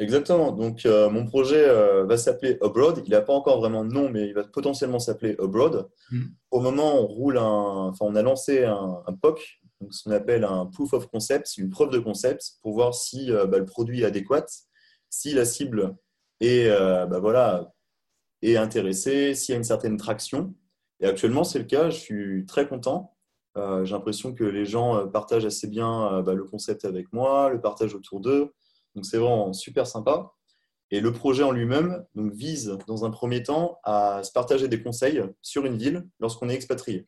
Exactement. 0.00 0.52
Donc, 0.52 0.86
euh, 0.86 1.10
mon 1.10 1.26
projet 1.26 1.62
euh, 1.62 2.06
va 2.06 2.16
s'appeler 2.16 2.56
Abroad. 2.62 3.02
Il 3.04 3.10
n'a 3.10 3.20
pas 3.20 3.34
encore 3.34 3.60
vraiment 3.60 3.84
de 3.84 3.92
nom, 3.92 4.08
mais 4.08 4.26
il 4.26 4.32
va 4.32 4.44
potentiellement 4.44 4.98
s'appeler 4.98 5.36
Abroad. 5.38 5.88
Mm. 6.10 6.22
Au 6.50 6.60
moment, 6.60 7.02
on 7.02 7.06
roule 7.06 7.36
un, 7.36 7.90
enfin, 7.90 8.06
on 8.08 8.16
a 8.16 8.22
lancé 8.22 8.64
un, 8.64 9.04
POC, 9.20 9.60
donc 9.82 9.92
ce 9.92 10.04
qu'on 10.04 10.12
appelle 10.12 10.44
un 10.44 10.64
proof 10.64 10.94
of 10.94 11.06
concept, 11.08 11.58
une 11.58 11.68
preuve 11.68 11.90
de 11.90 11.98
concept, 11.98 12.52
pour 12.62 12.72
voir 12.72 12.94
si 12.94 13.30
euh, 13.30 13.44
bah, 13.44 13.58
le 13.58 13.66
produit 13.66 14.00
est 14.00 14.06
adéquat, 14.06 14.46
si 15.10 15.34
la 15.34 15.44
cible 15.44 15.94
est, 16.40 16.70
bah, 16.70 17.18
voilà, 17.18 17.70
est 18.40 18.56
intéressée, 18.56 19.34
s'il 19.34 19.52
y 19.52 19.54
a 19.54 19.58
une 19.58 19.64
certaine 19.64 19.98
traction. 19.98 20.54
Et 21.00 21.06
actuellement, 21.06 21.44
c'est 21.44 21.58
le 21.58 21.66
cas. 21.66 21.90
Je 21.90 21.98
suis 21.98 22.46
très 22.46 22.66
content. 22.66 23.14
J'ai 23.56 23.92
l'impression 23.92 24.32
que 24.32 24.44
les 24.44 24.64
gens 24.64 25.06
partagent 25.08 25.44
assez 25.44 25.66
bien 25.66 26.22
bah, 26.22 26.32
le 26.32 26.44
concept 26.44 26.86
avec 26.86 27.12
moi, 27.12 27.50
le 27.50 27.60
partagent 27.60 27.94
autour 27.94 28.20
d'eux. 28.20 28.52
Donc 28.94 29.06
c'est 29.06 29.18
vraiment 29.18 29.52
super 29.52 29.86
sympa. 29.86 30.32
Et 30.90 31.00
le 31.00 31.12
projet 31.12 31.44
en 31.44 31.52
lui-même 31.52 32.04
vise, 32.16 32.76
dans 32.88 33.04
un 33.04 33.10
premier 33.10 33.42
temps, 33.42 33.78
à 33.84 34.22
se 34.24 34.32
partager 34.32 34.66
des 34.66 34.82
conseils 34.82 35.22
sur 35.40 35.64
une 35.64 35.76
ville 35.76 36.08
lorsqu'on 36.18 36.48
est 36.48 36.54
expatrié. 36.54 37.06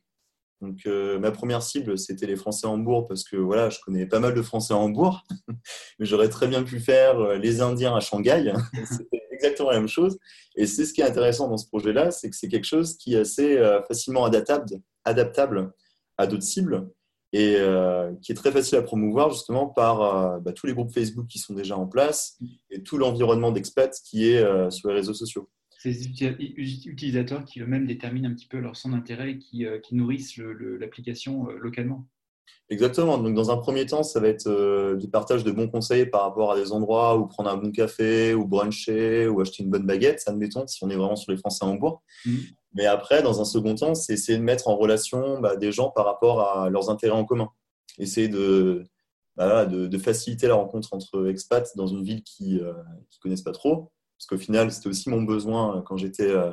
Donc, 0.61 0.85
ma 0.85 1.31
première 1.31 1.61
cible, 1.61 1.97
c'était 1.97 2.25
les 2.25 2.37
Français 2.37 2.65
en 2.65 2.75
Hambourg 2.75 3.07
parce 3.07 3.25
que 3.25 3.35
voilà, 3.35 3.69
je 3.69 3.79
connais 3.81 4.05
pas 4.05 4.21
mal 4.21 4.33
de 4.33 4.41
Français 4.41 4.73
en 4.73 4.83
Hambourg, 4.83 5.25
mais 5.99 6.05
j'aurais 6.05 6.29
très 6.29 6.47
bien 6.47 6.63
pu 6.63 6.79
faire 6.79 7.33
les 7.33 7.59
Indiens 7.59 7.93
à 7.93 7.99
Shanghai. 7.99 8.53
C'était 8.89 9.21
exactement 9.31 9.71
la 9.71 9.79
même 9.79 9.89
chose. 9.89 10.17
Et 10.55 10.65
c'est 10.65 10.85
ce 10.85 10.93
qui 10.93 11.01
est 11.01 11.05
intéressant 11.05 11.49
dans 11.49 11.57
ce 11.57 11.67
projet-là, 11.67 12.11
c'est 12.11 12.29
que 12.29 12.37
c'est 12.37 12.47
quelque 12.47 12.63
chose 12.63 12.95
qui 12.95 13.15
est 13.15 13.19
assez 13.19 13.57
facilement 13.89 14.23
adaptable, 14.23 14.67
adaptable 15.03 15.73
à 16.17 16.27
d'autres 16.27 16.43
cibles 16.43 16.87
et 17.33 17.55
euh, 17.57 18.13
qui 18.21 18.31
est 18.31 18.35
très 18.35 18.51
facile 18.51 18.77
à 18.77 18.83
promouvoir 18.83 19.31
justement 19.31 19.67
par 19.67 20.01
euh, 20.01 20.39
bah, 20.39 20.53
tous 20.53 20.67
les 20.67 20.73
groupes 20.73 20.93
Facebook 20.93 21.27
qui 21.27 21.39
sont 21.39 21.55
déjà 21.55 21.75
en 21.75 21.87
place 21.87 22.39
et 22.69 22.83
tout 22.83 22.97
l'environnement 22.97 23.51
d'expats 23.51 23.99
qui 24.05 24.29
est 24.29 24.37
euh, 24.37 24.69
sur 24.69 24.89
les 24.89 24.95
réseaux 24.95 25.15
sociaux. 25.15 25.49
Ces 25.79 26.07
utilisateurs 26.07 27.43
qui 27.43 27.59
eux-mêmes 27.59 27.87
déterminent 27.87 28.29
un 28.29 28.33
petit 28.33 28.47
peu 28.47 28.59
leur 28.59 28.77
centre 28.77 28.95
d'intérêt 28.95 29.31
et 29.31 29.37
qui, 29.37 29.65
qui 29.83 29.95
nourrissent 29.95 30.37
l'application 30.37 31.47
localement. 31.59 32.07
Exactement. 32.69 33.17
Donc, 33.17 33.35
dans 33.35 33.51
un 33.51 33.57
premier 33.57 33.85
temps, 33.85 34.01
ça 34.01 34.21
va 34.21 34.29
être 34.29 34.95
du 34.95 35.09
partage 35.09 35.43
de 35.43 35.51
bons 35.51 35.67
conseils 35.67 36.05
par 36.05 36.21
rapport 36.21 36.53
à 36.53 36.55
des 36.55 36.71
endroits 36.71 37.17
où 37.17 37.27
prendre 37.27 37.49
un 37.49 37.57
bon 37.57 37.73
café, 37.73 38.33
ou 38.33 38.47
bruncher, 38.47 39.27
ou 39.27 39.41
acheter 39.41 39.63
une 39.63 39.71
bonne 39.71 39.85
baguette, 39.85 40.23
admettons, 40.25 40.65
si 40.67 40.81
on 40.85 40.89
est 40.89 40.95
vraiment 40.95 41.17
sur 41.17 41.33
les 41.33 41.37
Français 41.37 41.65
à 41.65 41.67
Hambourg. 41.67 42.01
Mmh. 42.25 42.31
Mais 42.73 42.85
après, 42.85 43.21
dans 43.21 43.41
un 43.41 43.45
second 43.45 43.75
temps, 43.75 43.95
c'est 43.95 44.13
essayer 44.13 44.37
de 44.37 44.43
mettre 44.43 44.67
en 44.67 44.75
relation 44.75 45.39
bah, 45.39 45.55
des 45.55 45.71
gens 45.71 45.89
par 45.89 46.05
rapport 46.05 46.41
à 46.41 46.69
leurs 46.69 46.89
intérêts 46.89 47.15
en 47.15 47.25
commun. 47.25 47.49
Essayer 47.99 48.27
de, 48.27 48.83
bah, 49.35 49.67
faciliter 50.01 50.47
la 50.47 50.55
rencontre 50.55 50.93
entre 50.93 51.27
expats 51.27 51.75
dans 51.75 51.87
une 51.87 52.03
ville 52.03 52.23
qui 52.23 52.55
ne 52.55 52.63
euh, 52.63 52.73
connaissent 53.21 53.43
pas 53.43 53.51
trop. 53.51 53.91
Parce 54.17 54.27
qu'au 54.27 54.37
final, 54.37 54.71
c'était 54.71 54.87
aussi 54.87 55.09
mon 55.09 55.21
besoin 55.21 55.83
quand 55.85 55.97
j'étais 55.97 56.29
euh, 56.29 56.51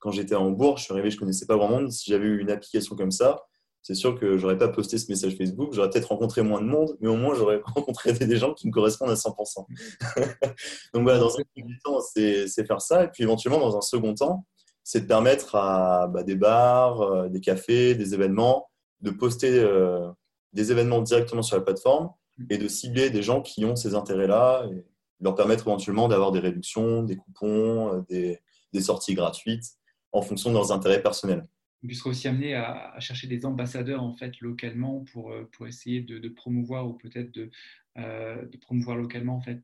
quand 0.00 0.10
j'étais 0.10 0.34
à 0.34 0.40
Hambourg. 0.40 0.76
Je 0.76 0.84
suis 0.84 0.92
arrivé, 0.92 1.10
je 1.10 1.16
ne 1.16 1.20
connaissais 1.20 1.46
pas 1.46 1.56
grand 1.56 1.68
monde. 1.68 1.90
Si 1.90 2.10
j'avais 2.10 2.26
eu 2.26 2.40
une 2.40 2.50
application 2.50 2.94
comme 2.94 3.10
ça, 3.10 3.42
c'est 3.84 3.94
sûr 3.94 4.18
que 4.18 4.38
j'aurais 4.38 4.56
pas 4.56 4.68
posté 4.68 4.96
ce 4.98 5.10
message 5.10 5.36
Facebook. 5.36 5.72
J'aurais 5.72 5.90
peut-être 5.90 6.08
rencontré 6.08 6.42
moins 6.42 6.60
de 6.60 6.66
monde, 6.66 6.96
mais 7.00 7.08
au 7.08 7.16
moins, 7.16 7.34
j'aurais 7.34 7.60
rencontré 7.64 8.12
des 8.12 8.36
gens 8.36 8.54
qui 8.54 8.66
me 8.66 8.72
correspondent 8.72 9.10
à 9.10 9.14
100%. 9.14 9.66
Donc 10.94 11.02
voilà, 11.02 11.18
dans 11.18 11.38
un 11.38 11.42
premier 11.54 11.78
temps, 11.84 12.00
c'est 12.00 12.66
faire 12.66 12.80
ça. 12.80 13.04
Et 13.04 13.08
puis 13.08 13.22
éventuellement, 13.22 13.60
dans 13.60 13.76
un 13.76 13.82
second 13.82 14.14
temps, 14.14 14.46
c'est 14.84 15.00
de 15.00 15.06
permettre 15.06 15.56
à 15.56 16.06
bah, 16.08 16.22
des 16.22 16.36
bars, 16.36 17.00
euh, 17.00 17.28
des 17.28 17.40
cafés, 17.40 17.94
des 17.94 18.14
événements, 18.14 18.70
de 19.00 19.10
poster 19.10 19.58
euh, 19.58 20.10
des 20.52 20.70
événements 20.70 21.00
directement 21.00 21.42
sur 21.42 21.56
la 21.56 21.62
plateforme 21.62 22.10
et 22.50 22.58
de 22.58 22.68
cibler 22.68 23.10
des 23.10 23.22
gens 23.22 23.40
qui 23.40 23.64
ont 23.64 23.76
ces 23.76 23.94
intérêts-là 23.94 24.66
et 24.70 24.84
leur 25.20 25.34
permettre 25.34 25.66
éventuellement 25.66 26.06
d'avoir 26.06 26.32
des 26.32 26.40
réductions, 26.40 27.02
des 27.02 27.16
coupons, 27.16 27.94
euh, 27.94 28.02
des, 28.08 28.40
sorties 28.80 29.14
gratuites 29.14 29.64
en 30.12 30.20
fonction 30.20 30.50
de 30.50 30.56
leurs 30.56 30.72
intérêts 30.72 31.00
personnels. 31.00 31.44
Vous 31.82 31.94
serez 31.94 32.10
aussi 32.10 32.28
amené 32.28 32.54
à, 32.54 32.98
chercher 32.98 33.28
des 33.28 33.46
ambassadeurs 33.46 34.02
en 34.02 34.12
fait 34.14 34.40
localement 34.40 35.04
pour, 35.12 35.32
pour 35.52 35.68
essayer 35.68 36.00
de, 36.00 36.28
promouvoir 36.28 36.88
ou 36.88 36.94
peut-être 36.94 37.30
de, 37.30 37.50
de, 37.96 38.56
promouvoir 38.56 38.96
localement 38.96 39.36
en 39.36 39.40
fait 39.40 39.62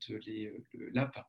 l'app. 0.93 1.27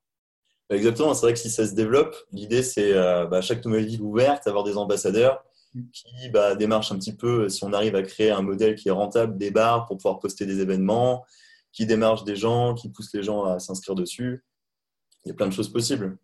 Exactement, 0.71 1.13
c'est 1.13 1.25
vrai 1.25 1.33
que 1.33 1.39
si 1.39 1.49
ça 1.49 1.67
se 1.67 1.73
développe, 1.73 2.15
l'idée 2.31 2.63
c'est 2.63 2.93
euh, 2.93 3.25
bah, 3.25 3.41
chaque 3.41 3.63
nouvelle 3.65 3.85
ville 3.85 4.01
ouverte, 4.01 4.47
avoir 4.47 4.63
des 4.63 4.77
ambassadeurs 4.77 5.43
mm. 5.73 5.81
qui 5.91 6.29
bah, 6.29 6.55
démarchent 6.55 6.93
un 6.93 6.97
petit 6.97 7.15
peu, 7.15 7.49
si 7.49 7.63
on 7.65 7.73
arrive 7.73 7.95
à 7.95 8.03
créer 8.03 8.31
un 8.31 8.41
modèle 8.41 8.75
qui 8.75 8.87
est 8.87 8.91
rentable, 8.91 9.37
des 9.37 9.51
bars 9.51 9.85
pour 9.85 9.97
pouvoir 9.97 10.19
poster 10.19 10.45
des 10.45 10.61
événements, 10.61 11.25
qui 11.73 11.85
démarchent 11.85 12.23
des 12.23 12.37
gens, 12.37 12.73
qui 12.73 12.89
poussent 12.89 13.13
les 13.13 13.23
gens 13.23 13.43
à 13.43 13.59
s'inscrire 13.59 13.95
dessus. 13.95 14.45
Il 15.25 15.29
y 15.29 15.31
a 15.31 15.35
plein 15.35 15.47
de 15.47 15.53
choses 15.53 15.71
possibles 15.71 16.17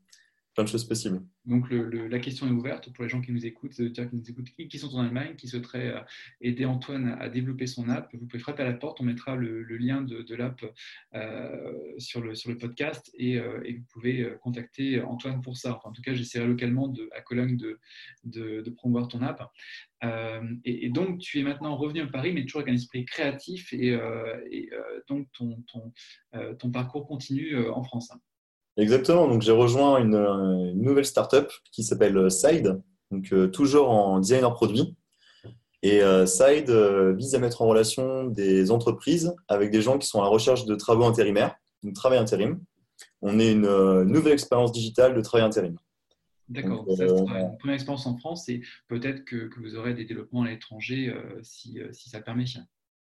de 0.63 0.69
choses 0.69 0.85
possibles. 0.85 1.21
Donc 1.45 1.69
la 1.69 2.19
question 2.19 2.47
est 2.47 2.51
ouverte 2.51 2.91
pour 2.93 3.03
les 3.03 3.09
gens 3.09 3.21
qui 3.21 3.31
nous 3.31 3.45
écoutent, 3.45 3.71
qui 3.71 3.83
nous 4.11 4.29
écoutent, 4.29 4.49
qui 4.49 4.79
sont 4.79 4.93
en 4.95 5.01
Allemagne, 5.01 5.35
qui 5.35 5.47
souhaiteraient 5.47 5.93
euh, 5.93 6.01
aider 6.41 6.65
Antoine 6.65 7.15
à 7.19 7.29
développer 7.29 7.67
son 7.67 7.89
app. 7.89 8.09
Vous 8.13 8.25
pouvez 8.25 8.39
frapper 8.39 8.63
à 8.63 8.65
la 8.65 8.73
porte, 8.73 8.99
on 8.99 9.03
mettra 9.03 9.35
le, 9.35 9.63
lien 9.77 10.01
de, 10.01 10.35
l'app 10.35 10.63
euh, 11.13 11.93
sur, 11.97 12.21
le, 12.21 12.35
sur 12.35 12.49
le 12.49 12.57
podcast 12.57 13.11
et, 13.17 13.37
euh, 13.37 13.59
vous 13.67 13.85
pouvez 13.93 14.27
contacter 14.41 15.01
Antoine 15.01 15.41
pour 15.41 15.57
ça. 15.57 15.79
en 15.83 15.91
tout 15.91 16.01
cas, 16.01 16.13
j'essaierai 16.13 16.47
localement 16.47 16.91
à 17.15 17.21
Cologne 17.21 17.57
de, 18.23 18.69
promouvoir 18.75 19.07
ton 19.07 19.21
app. 19.21 19.51
et, 20.63 20.89
donc, 20.89 21.19
tu 21.19 21.39
es 21.39 21.43
maintenant 21.43 21.75
revenu 21.75 22.01
à 22.01 22.07
Paris, 22.07 22.33
mais 22.33 22.43
toujours 22.43 22.61
avec 22.61 22.71
un 22.71 22.75
esprit 22.75 23.05
créatif 23.05 23.73
et, 23.73 23.97
donc 25.07 25.27
ton, 25.33 26.71
parcours 26.71 27.07
continue 27.07 27.57
en 27.69 27.83
France. 27.83 28.11
Exactement. 28.77 29.27
Donc, 29.27 29.41
j'ai 29.41 29.51
rejoint 29.51 29.97
une, 29.97 30.15
une, 30.15 30.81
nouvelle 30.81 31.05
startup 31.05 31.51
qui 31.71 31.83
s'appelle 31.83 32.15
euh, 32.17 32.29
Side, 32.29 32.79
donc 33.11 33.33
euh, 33.33 33.47
toujours 33.47 33.89
en 33.89 34.19
designer 34.19 34.53
produit. 34.53 34.95
Et 35.81 36.01
euh, 36.01 36.25
Side 36.25 36.69
vise 36.69 37.35
à 37.35 37.39
mettre 37.39 37.61
en 37.61 37.67
relation 37.67 38.25
des 38.25 38.71
entreprises 38.71 39.35
avec 39.47 39.71
des 39.71 39.81
gens 39.81 39.97
qui 39.97 40.07
sont 40.07 40.19
à 40.19 40.23
la 40.23 40.29
recherche 40.29 40.65
de 40.65 40.75
travaux 40.75 41.05
intérimaires, 41.05 41.55
donc 41.83 41.93
travail 41.93 42.19
intérim. 42.19 42.59
On 43.21 43.39
est 43.39 43.51
une 43.51 44.03
nouvelle 44.03 44.33
expérience 44.33 44.71
digitale 44.71 45.15
de 45.15 45.21
travail 45.21 45.45
intérim. 45.45 45.77
D'accord. 46.49 46.85
Ça 46.95 47.07
sera 47.07 47.39
une 47.39 47.57
première 47.57 47.75
expérience 47.75 48.05
en 48.05 48.17
France 48.17 48.47
et 48.47 48.61
peut-être 48.87 49.25
que, 49.25 49.47
que, 49.47 49.59
vous 49.59 49.75
aurez 49.75 49.93
des 49.93 50.05
développements 50.05 50.43
à 50.43 50.47
l'étranger 50.47 51.13
si, 51.41 51.79
si, 51.91 52.09
ça 52.09 52.21
permet. 52.21 52.45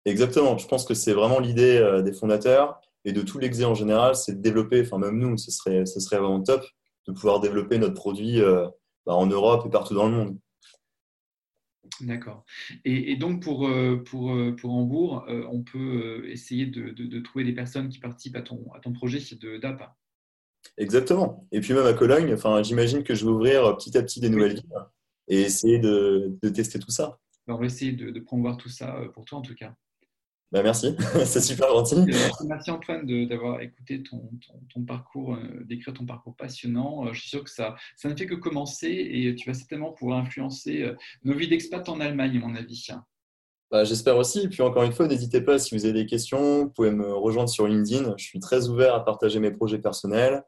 Exactement. 0.04 0.56
Je 0.58 0.66
pense 0.66 0.84
que 0.84 0.94
c'est 0.94 1.12
vraiment 1.12 1.38
l'idée 1.38 2.00
des 2.04 2.12
fondateurs 2.12 2.80
et 3.04 3.12
de 3.12 3.22
tout 3.22 3.38
l'exé 3.38 3.64
en 3.64 3.74
général, 3.74 4.16
c'est 4.16 4.34
de 4.34 4.42
développer, 4.42 4.80
enfin 4.80 4.98
même 4.98 5.18
nous, 5.18 5.36
ce 5.38 5.50
serait, 5.50 5.86
ce 5.86 6.00
serait 6.00 6.18
vraiment 6.18 6.42
top 6.42 6.64
de 7.06 7.12
pouvoir 7.12 7.40
développer 7.40 7.78
notre 7.78 7.94
produit 7.94 8.40
euh, 8.40 8.66
bah, 9.06 9.14
en 9.14 9.26
Europe 9.26 9.64
et 9.66 9.70
partout 9.70 9.94
dans 9.94 10.06
le 10.08 10.14
monde. 10.14 10.38
D'accord. 12.00 12.44
Et, 12.84 13.16
donc 13.16 13.42
pour, 13.42 13.66
euh, 13.66 13.96
pour, 14.04 14.32
euh, 14.32 14.54
pour 14.54 14.72
Hambourg, 14.74 15.24
on 15.28 15.62
peut 15.62 16.28
essayer 16.28 16.66
de, 16.66 16.90
de, 16.90 17.20
trouver 17.20 17.44
des 17.44 17.54
personnes 17.54 17.88
qui 17.88 17.98
participent 17.98 18.36
à 18.36 18.42
ton, 18.42 18.70
à 18.74 18.80
ton 18.80 18.92
projet 18.92 19.18
d'APA? 19.60 19.96
Exactement. 20.76 21.48
Et 21.50 21.60
puis 21.60 21.72
même 21.72 21.86
à 21.86 21.94
Cologne, 21.94 22.32
enfin, 22.34 22.62
j'imagine 22.62 23.02
que 23.02 23.14
je 23.14 23.24
vais 23.24 23.30
ouvrir 23.30 23.76
petit 23.76 23.96
à 23.96 24.02
petit 24.02 24.20
des 24.20 24.28
nouvelles 24.28 24.54
villes 24.54 24.74
et 25.28 25.40
essayer 25.40 25.78
de, 25.78 26.36
de 26.42 26.48
tester 26.50 26.78
tout 26.78 26.90
ça. 26.90 27.18
On 27.46 27.56
va 27.56 27.64
essayer 27.64 27.92
de, 27.92 28.10
de 28.10 28.20
promouvoir 28.20 28.58
tout 28.58 28.68
ça 28.68 29.00
pour 29.14 29.24
toi 29.24 29.38
en 29.38 29.42
tout 29.42 29.54
cas. 29.54 29.74
Bah, 30.50 30.62
merci, 30.62 30.96
c'est 31.26 31.42
super 31.42 31.68
gentil. 31.68 31.96
Euh, 31.96 32.46
merci 32.46 32.70
Antoine 32.70 33.06
d'avoir 33.26 33.60
écouté 33.60 34.02
ton, 34.02 34.30
ton, 34.72 34.82
parcours, 34.82 35.34
euh, 35.34 35.64
d'écrire 35.64 35.92
ton 35.92 36.06
parcours 36.06 36.34
passionnant. 36.36 37.06
Euh, 37.06 37.12
je 37.12 37.20
suis 37.20 37.28
sûr 37.28 37.44
que 37.44 37.50
ça, 37.50 37.76
ça 37.96 38.08
ne 38.08 38.16
fait 38.16 38.26
que 38.26 38.34
commencer 38.34 38.88
et 38.88 39.34
tu 39.34 39.50
vas 39.50 39.54
certainement 39.54 39.92
pouvoir 39.92 40.18
influencer 40.18 40.90
nos 41.22 41.34
vies 41.34 41.48
d'expat 41.48 41.86
en 41.90 42.00
Allemagne, 42.00 42.38
à 42.38 42.40
mon 42.40 42.54
avis. 42.54 42.88
Bah, 43.70 43.84
J'espère 43.84 44.16
aussi. 44.16 44.40
Et 44.40 44.48
puis 44.48 44.62
encore 44.62 44.84
une 44.84 44.92
fois, 44.92 45.06
n'hésitez 45.06 45.42
pas 45.42 45.58
si 45.58 45.74
vous 45.74 45.84
avez 45.84 45.92
des 45.92 46.06
questions, 46.06 46.64
vous 46.64 46.70
pouvez 46.70 46.92
me 46.92 47.12
rejoindre 47.12 47.50
sur 47.50 47.66
LinkedIn. 47.66 48.14
Je 48.16 48.24
suis 48.24 48.40
très 48.40 48.68
ouvert 48.68 48.94
à 48.94 49.04
partager 49.04 49.40
mes 49.40 49.50
projets 49.50 49.78
personnels 49.78 50.42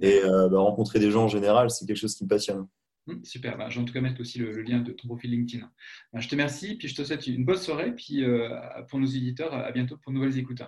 et 0.00 0.22
bah, 0.22 0.58
rencontrer 0.58 1.00
des 1.00 1.10
gens 1.10 1.24
en 1.24 1.28
général, 1.28 1.70
c'est 1.70 1.84
quelque 1.84 1.98
chose 1.98 2.14
qui 2.14 2.24
me 2.24 2.30
passionne. 2.30 2.66
Hum, 3.06 3.22
super, 3.24 3.58
bah, 3.58 3.68
je 3.68 3.76
vais 3.76 3.82
en 3.82 3.84
tout 3.84 3.92
cas 3.92 4.00
mettre 4.00 4.20
aussi 4.20 4.38
le, 4.38 4.62
lien 4.62 4.80
de 4.80 4.92
ton 4.92 5.08
profil 5.08 5.30
LinkedIn. 5.30 5.70
Bah, 6.12 6.20
je 6.20 6.28
te 6.28 6.32
remercie, 6.32 6.76
puis 6.76 6.88
je 6.88 6.94
te 6.94 7.04
souhaite 7.04 7.26
une 7.26 7.44
bonne 7.44 7.58
soirée, 7.58 7.94
puis 7.94 8.24
euh, 8.24 8.48
pour 8.88 8.98
nos 8.98 9.06
éditeurs, 9.06 9.52
à 9.52 9.70
bientôt 9.72 9.98
pour 9.98 10.12
de 10.12 10.18
nouvelles 10.18 10.38
écoutes. 10.38 10.62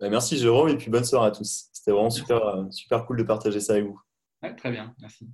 Bah, 0.00 0.10
merci 0.10 0.36
Jérôme, 0.38 0.68
et 0.68 0.76
puis 0.76 0.90
bonne 0.90 1.04
soirée 1.04 1.28
à 1.28 1.32
tous. 1.32 1.68
C'était 1.72 1.90
vraiment 1.90 2.10
super, 2.10 2.66
super 2.70 3.04
cool 3.06 3.18
de 3.18 3.24
partager 3.24 3.60
ça 3.60 3.74
avec 3.74 3.86
vous. 3.86 4.00
très 4.56 4.70
bien, 4.70 4.94
merci. 5.00 5.28